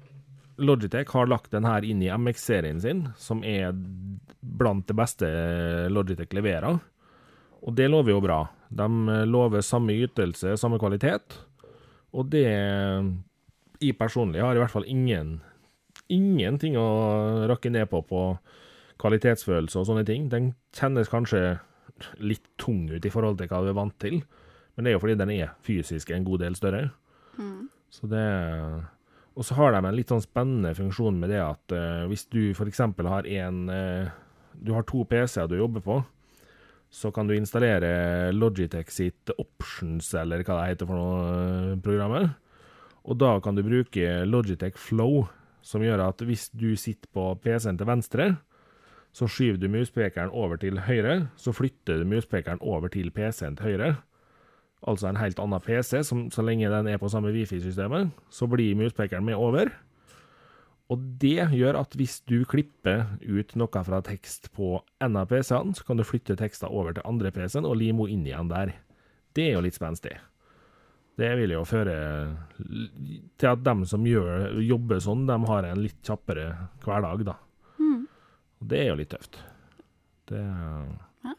[0.62, 3.74] Logitech har lagt den her inn i MX-serien sin, som er
[4.42, 5.30] blant det beste
[5.94, 6.80] Logitech leverer.
[7.62, 8.42] Og det lover jo bra.
[8.70, 8.88] De
[9.30, 11.38] lover samme ytelse, samme kvalitet.
[12.12, 12.48] Og det
[13.82, 15.40] Jeg personlig har i hvert fall ingen
[16.12, 18.22] ingenting å rakke ned på på
[19.02, 20.30] kvalitetsfølelse og sånne ting.
[20.32, 21.60] Den kjennes kanskje
[22.22, 24.22] litt tung ut i forhold til hva du er vant til,
[24.76, 26.90] men det er jo fordi den er fysisk en god del større.
[27.92, 28.26] Så det
[29.36, 32.52] Og så har de en litt sånn spennende funksjon med det at uh, hvis du
[32.52, 32.80] f.eks.
[32.80, 34.12] har en uh,
[34.60, 36.02] Du har to PC-er du jobber på,
[36.92, 42.36] så kan du installere Logitech sitt Options, eller hva det heter for noe programmet.
[43.08, 45.24] Og da kan du bruke Logitech Flow,
[45.64, 48.28] som gjør at hvis du sitter på PC-en til venstre,
[49.12, 53.74] så skyver du muspekeren over til høyre, så flytter du muspekeren over til PC-en til
[53.74, 53.94] høyre.
[54.88, 58.78] Altså en helt annen PC, som, så lenge den er på samme wifi-systemet, så blir
[58.80, 59.70] muspekeren med over.
[60.92, 65.76] Og det gjør at hvis du klipper ut noe fra tekst på en av PC-ene,
[65.78, 68.74] så kan du flytte teksten over til andre PC-en og lime henne inn igjen der.
[69.32, 70.18] Det er jo litt spenstig.
[71.20, 71.96] Det vil jo føre
[72.58, 76.48] til at dem som gjør, jobber sånn, de har en litt kjappere
[76.84, 77.38] hverdag, da.
[78.62, 79.42] Og det er jo litt tøft.
[80.30, 81.36] Det Ja.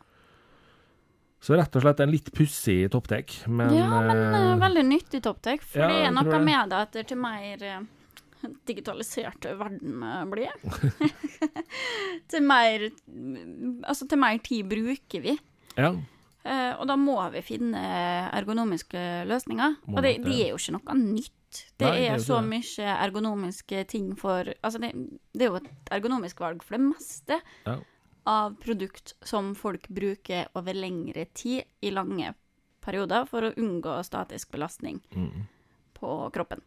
[1.42, 5.22] Så rett og slett en litt pussig topptek, men, ja, men uh, eh, veldig nyttig
[5.24, 10.22] topptek, for ja, det er noe med det at til mer digitaliserte digitalisert verden eh,
[10.30, 10.54] blir.
[12.30, 12.88] til mer
[13.86, 15.38] Altså, til mer tid bruker vi.
[15.76, 15.94] ja.
[16.42, 17.78] Uh, og da må vi finne
[18.34, 18.98] ergonomiske
[19.30, 19.76] løsninger.
[19.86, 20.32] Må og det, det.
[20.42, 21.36] er jo ikke noe nytt.
[21.78, 22.48] Det Nei, det er jo så det.
[22.52, 24.92] mye ergonomiske ting for Altså, det,
[25.34, 27.78] det er jo et ergonomisk valg for det meste Ja.
[28.26, 32.34] av produkt som folk bruker over lengre tid i lange
[32.82, 35.46] perioder for å unngå statisk belastning Mm.
[35.98, 36.62] på kroppen.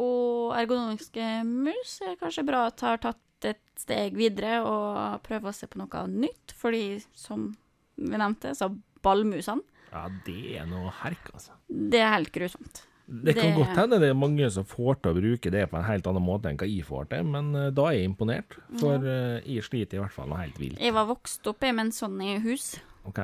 [0.00, 5.54] Og ergonomiske mus er kanskje bra at har tatt et steg videre og prøver å
[5.54, 7.56] se på noe nytt, fordi som
[7.96, 8.68] vi nevnte, så
[9.02, 11.52] ballmusene, ja, det er noe herk, altså.
[11.68, 12.82] det er helt grusomt.
[13.10, 15.76] Det kan Det- godt hende det er mange som får til å bruke det på
[15.78, 18.54] en helt annen måte enn hva jeg får til, men eh, da er jeg imponert.
[18.78, 20.78] For eh, jeg sliter i hvert fall noe helt vilt.
[20.78, 22.76] Jeg var vokst opp med en sånn i hus.
[23.08, 23.18] OK,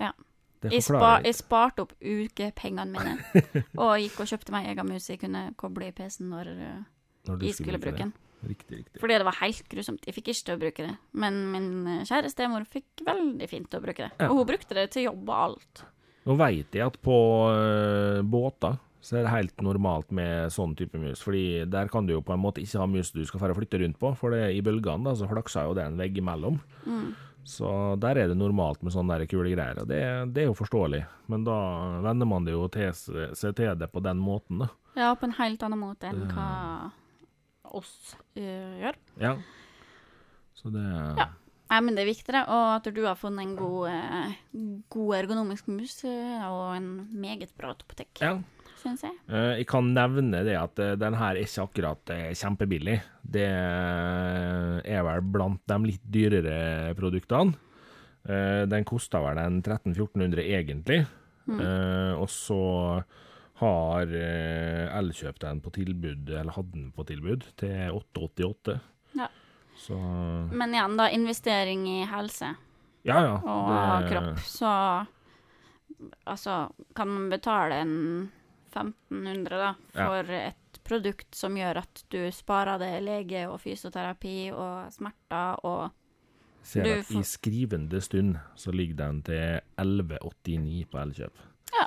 [0.00, 0.12] Ja,
[0.62, 3.44] det jeg, spa, jeg sparte opp ukepengene mine
[3.82, 6.50] og gikk og kjøpte meg egen mus jeg kunne koble i PC-en når
[7.28, 8.12] når jeg skulle bruke den.
[8.40, 9.00] Riktig, riktig.
[9.02, 10.06] Fordi det var helt grusomt.
[10.08, 10.94] Jeg fikk ikke til å bruke det.
[11.20, 11.66] Men min
[12.08, 14.12] kjære stemor fikk veldig fint til å bruke det.
[14.16, 14.30] Ja.
[14.32, 15.82] Og hun brukte det til jobb og alt.
[16.28, 17.16] Nå veit jeg at på
[17.54, 22.12] eh, båter så er det helt normalt med sånn type mus, fordi der kan du
[22.12, 24.50] jo på en måte ikke ha mus du skal fære flytte rundt på, for det,
[24.52, 26.60] i bølgene da, så flakser jo det en vegg imellom.
[26.84, 27.08] Mm.
[27.48, 30.02] Så der er det normalt med sånne der kule greier, og det,
[30.36, 31.00] det er jo forståelig.
[31.32, 31.56] Men da
[32.04, 34.68] venner man det jo til seg seg til det på den måten, da.
[34.98, 36.50] Ja, på en helt annen måte enn hva
[37.70, 39.00] oss uh, gjør.
[39.22, 39.36] Ja.
[40.60, 41.30] Så det Ja.
[41.70, 42.42] Nei, men det er viktig, det.
[42.50, 44.32] Og at du har funnet en god, eh,
[44.90, 48.32] god ergonomisk mus eh, og en meget bra topotek, ja.
[48.82, 49.14] syns jeg.
[49.30, 52.98] Eh, Jeg kan nevne det at den her er ikke akkurat kjempebillig.
[53.22, 57.54] Det er vel blant de litt dyrere produktene.
[58.20, 60.98] Den kosta vel en 1300-1400 egentlig.
[61.46, 61.60] Mm.
[62.20, 62.58] Og så
[63.62, 68.76] har Elkjøp den på tilbud, eller hadde den på tilbud, til 888.
[69.16, 69.30] Ja.
[69.80, 69.96] Så
[70.52, 72.50] Men igjen, da, investering i helse
[73.08, 73.36] ja, ja.
[73.40, 74.74] og det- kropp, så
[76.26, 78.30] Altså, kan man betale en
[78.72, 80.06] 1500 da, Ja.
[80.06, 85.90] for et produkt som gjør at du sparer deg lege og fysioterapi og smerter og
[86.62, 91.38] Ser Du at i skrivende stund så ligger den til 1189 på Elkjøp.
[91.72, 91.86] Ja.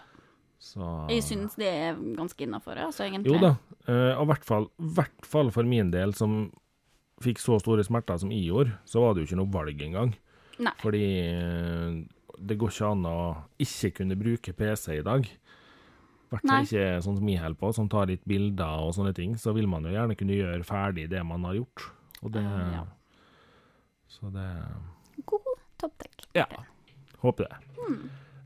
[0.60, 3.34] Så Jeg syns det er ganske innafor, altså, egentlig.
[3.34, 3.56] Jo da,
[3.88, 4.32] eh, og i
[4.96, 6.52] hvert fall for min del, som
[7.22, 10.14] fikk så store smerter som jeg gjorde, så var det jo ikke noe valg engang.
[10.64, 10.74] Nei.
[10.82, 12.00] Fordi eh,
[12.40, 13.18] det går ikke an å
[13.62, 15.28] ikke kunne bruke PC i dag.
[15.28, 19.14] I hvert fall ikke sånn som jeg holder på, som tar litt bilder og sånne
[19.18, 19.36] ting.
[19.38, 21.86] Så vil man jo gjerne kunne gjøre ferdig det man har gjort.
[22.24, 22.84] Og det uh, ja.
[24.10, 24.48] Så det
[25.30, 26.26] God topptek.
[26.38, 26.48] Ja,
[27.22, 27.60] håper det.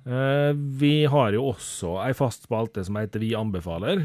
[0.07, 4.03] Eh, vi har jo også ei fast spalte som heter Vi anbefaler.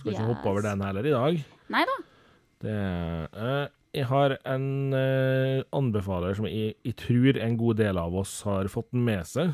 [0.00, 1.42] Skal ikke hoppe over den heller i dag.
[1.72, 1.96] Nei da.
[2.62, 2.76] Det,
[3.32, 8.38] eh, jeg har en eh, anbefaler som jeg, jeg tror en god del av oss
[8.48, 9.52] har fått med seg.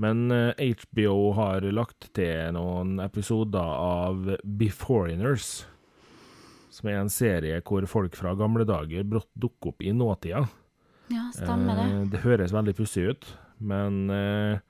[0.00, 5.50] Men eh, HBO har lagt til noen episoder av Beforeigners.
[6.70, 10.44] Som er en serie hvor folk fra gamle dager brått dukker opp i nåtida.
[11.10, 11.86] Ja, stemmer det.
[11.90, 13.26] Eh, Det høres veldig pussig ut,
[13.58, 14.60] men eh,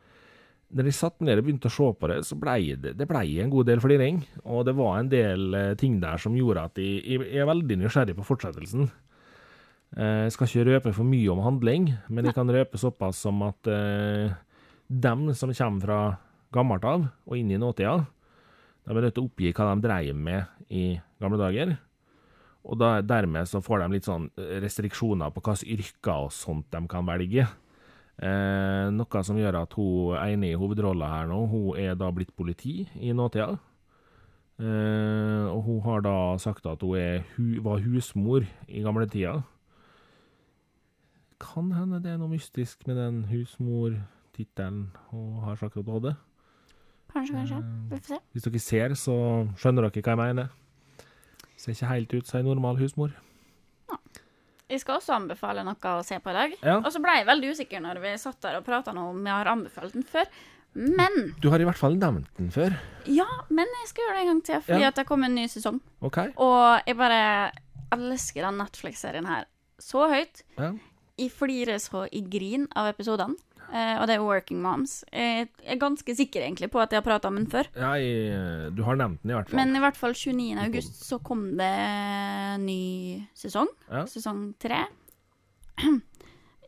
[0.70, 3.24] når jeg satt ned og begynte å se på det, så blei det, det ble
[3.42, 4.20] en god del fliring.
[4.44, 8.14] Og det var en del eh, ting der som gjorde at jeg, er veldig nysgjerrig
[8.18, 8.86] på fortsettelsen.
[9.96, 13.42] Eh, jeg skal ikke røpe for mye om handling, men jeg kan røpe såpass som
[13.48, 14.36] at eh,
[14.86, 16.00] dem som kommer fra
[16.54, 17.98] gammelt av og inn i nåtida,
[18.86, 20.84] de er nødt til å oppgi hva de dreiv med i
[21.22, 21.74] gamle dager.
[22.70, 26.82] Og da, dermed så får de litt sånn restriksjoner på hvilke yrker og sånt de
[26.90, 27.46] kan velge.
[28.20, 32.34] Eh, noe som gjør at hun ene i hovedrolla her nå, hun er da blitt
[32.36, 33.54] politi i nåtida.
[34.60, 39.38] Eh, og hun har da sagt at hun er, hu, var husmor i gamle tida.
[41.40, 46.12] Kan hende det er noe mystisk med den husmortittelen hun har sagt at hun hadde.
[47.14, 47.56] Kanskje, kanskje.
[47.56, 48.18] Eh, Vi får se.
[48.34, 49.16] Hvis dere ser, så
[49.56, 50.52] skjønner dere hva jeg mener.
[51.56, 53.16] Ser ikke helt ut som ei normal husmor.
[54.70, 56.52] Jeg skal også anbefale noe å se på i dag.
[56.62, 56.76] Ja.
[56.78, 59.50] Og så ble jeg veldig usikker når vi satt der og prata om jeg har
[59.50, 60.28] anbefalt den før.
[60.78, 62.76] Men Du har i hvert fall nevnt den før.
[63.10, 64.88] Ja, men jeg skal gjøre det en gang til, fordi Ja.
[64.88, 65.80] at det kommer en ny sesong.
[66.00, 66.30] Okay.
[66.38, 67.50] Og jeg bare
[67.90, 69.46] elsker den Netflix-serien her
[69.82, 70.42] så høyt.
[70.56, 70.72] Ja.
[71.18, 73.34] Jeg flirer så i grin av episodene.
[73.70, 75.00] Eh, og det er Working Moms.
[75.14, 77.70] Jeg er ganske sikker egentlig på at jeg har prata om den før.
[77.78, 79.60] Ja, jeg, du har nevnt den i hvert fall.
[79.60, 80.58] Men i hvert fall 29.
[80.64, 81.70] august så kom det
[82.64, 82.82] ny
[83.38, 83.70] sesong.
[83.90, 84.04] Ja.
[84.10, 84.84] Sesong tre.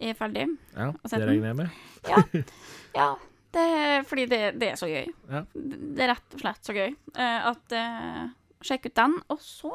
[0.03, 0.49] Jeg er ferdig.
[0.75, 1.75] ja, det regner jeg med.
[2.09, 2.23] Ja.
[2.99, 3.11] ja
[3.53, 5.07] det, fordi det, det er så gøy.
[5.31, 5.43] Ja.
[5.53, 8.23] Det er rett og slett så gøy eh, at uh,
[8.63, 9.17] Sjekk ut den.
[9.35, 9.73] Og så,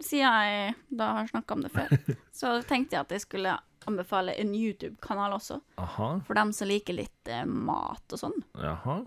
[0.00, 1.94] siden jeg da har snakka om det før,
[2.40, 3.56] så tenkte jeg at jeg skulle
[3.88, 8.36] anbefale en YouTube-kanal også, Aha, for dem som liker litt eh, mat og sånn.
[8.60, 9.00] jaha,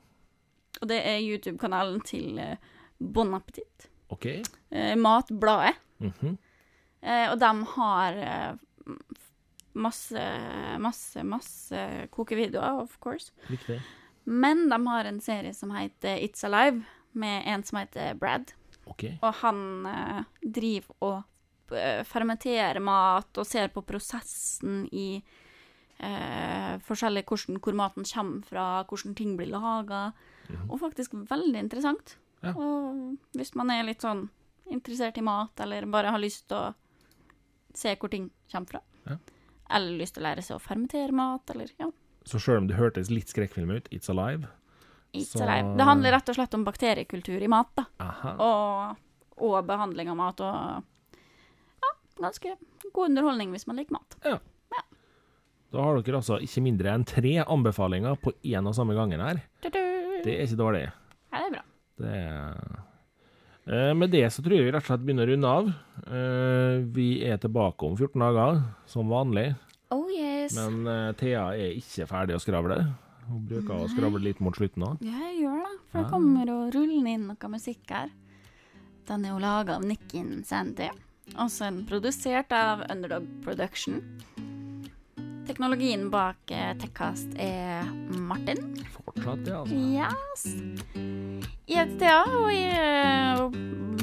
[0.82, 2.58] Og det er YouTube-kanalen til eh,
[3.00, 3.88] Bon Appetit.
[4.12, 4.26] OK.
[4.72, 5.76] Eh, Matbladet.
[6.04, 6.38] Mhm.
[7.02, 8.54] Eh, og de har eh,
[9.74, 10.26] masse,
[10.80, 13.32] masse, masse kokevideoer, of course.
[13.50, 13.80] Riktig.
[14.26, 18.54] Men de har en serie som heter It's Alive, med en som heter Brad.
[18.86, 19.04] OK.
[19.22, 21.24] Og han eh, driver og
[22.08, 25.22] fermenterer mat og ser på prosessen i
[26.02, 30.12] eh, forskjellig hvordan, hvor maten kommer fra, hvordan ting blir laga.
[30.68, 32.18] Og faktisk veldig interessant.
[32.44, 32.52] Ja.
[32.58, 34.26] Og hvis man er litt sånn
[34.72, 36.74] interessert i mat, eller bare har lyst til å
[37.78, 38.82] se hvor ting kommer fra.
[39.08, 39.18] Ja.
[39.78, 41.88] Eller lyst til å lære seg å fermentere mat, eller ja.
[42.28, 44.50] Så sjøl om det hørtes litt skrekkfilm ut, It's Alive
[45.14, 45.76] It's Så- alive.
[45.78, 47.86] Det handler rett og slett om bakteriekultur i mat, da.
[48.00, 48.36] Aha.
[48.40, 48.98] Og,
[49.44, 50.84] og behandling av mat og
[52.22, 52.56] ganske
[52.94, 54.18] god underholdning hvis man liker mat.
[54.26, 54.38] Ja
[55.72, 59.38] Da har dere altså ikke mindre enn tre anbefalinger på én og samme gangen her.
[59.64, 59.80] Du-du.
[60.26, 60.82] Det er ikke dårlig.
[61.32, 61.62] Ja, det er bra.
[62.02, 62.80] Det er
[63.72, 65.68] Eh, Med det så tror jeg vi rett og slett begynner å runde av.
[66.10, 68.58] Eh, Vi er tilbake om 14 dager,
[68.90, 69.54] som vanlig.
[69.94, 70.56] Oh yes.
[70.58, 72.80] Men eh, Thea er ikke ferdig å skravle.
[73.30, 74.98] Hun bruker å skravle litt mot slutten òg.
[75.06, 75.78] Ja, jeg gjør det.
[75.92, 76.04] For Ja.
[76.04, 78.10] det kommer og rulle inn noe musikk her.
[79.08, 80.90] Den er jo laga av Nikkin Sandy.
[81.38, 84.02] Og så er produsert av Underdog Production.
[85.48, 88.76] Teknologien bak eh, Tekkast er Martin.
[88.94, 89.62] Fortsatt, ja.
[89.64, 89.76] Altså.
[89.76, 90.46] Yes.
[91.68, 93.48] Jeg heter Thea, og jeg er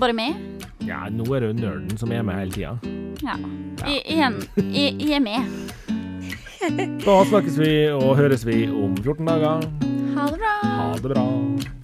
[0.00, 0.64] bare med.
[0.88, 2.74] Ja, nå er det jo nerden som er med hele tida.
[3.22, 3.36] Ja.
[3.84, 4.38] Jeg, igjen,
[4.72, 5.42] jeg, jeg er med.
[7.04, 9.66] Da snakkes vi og høres vi om 14 dager.
[10.16, 10.54] Ha det bra.
[10.66, 11.77] Ha det bra.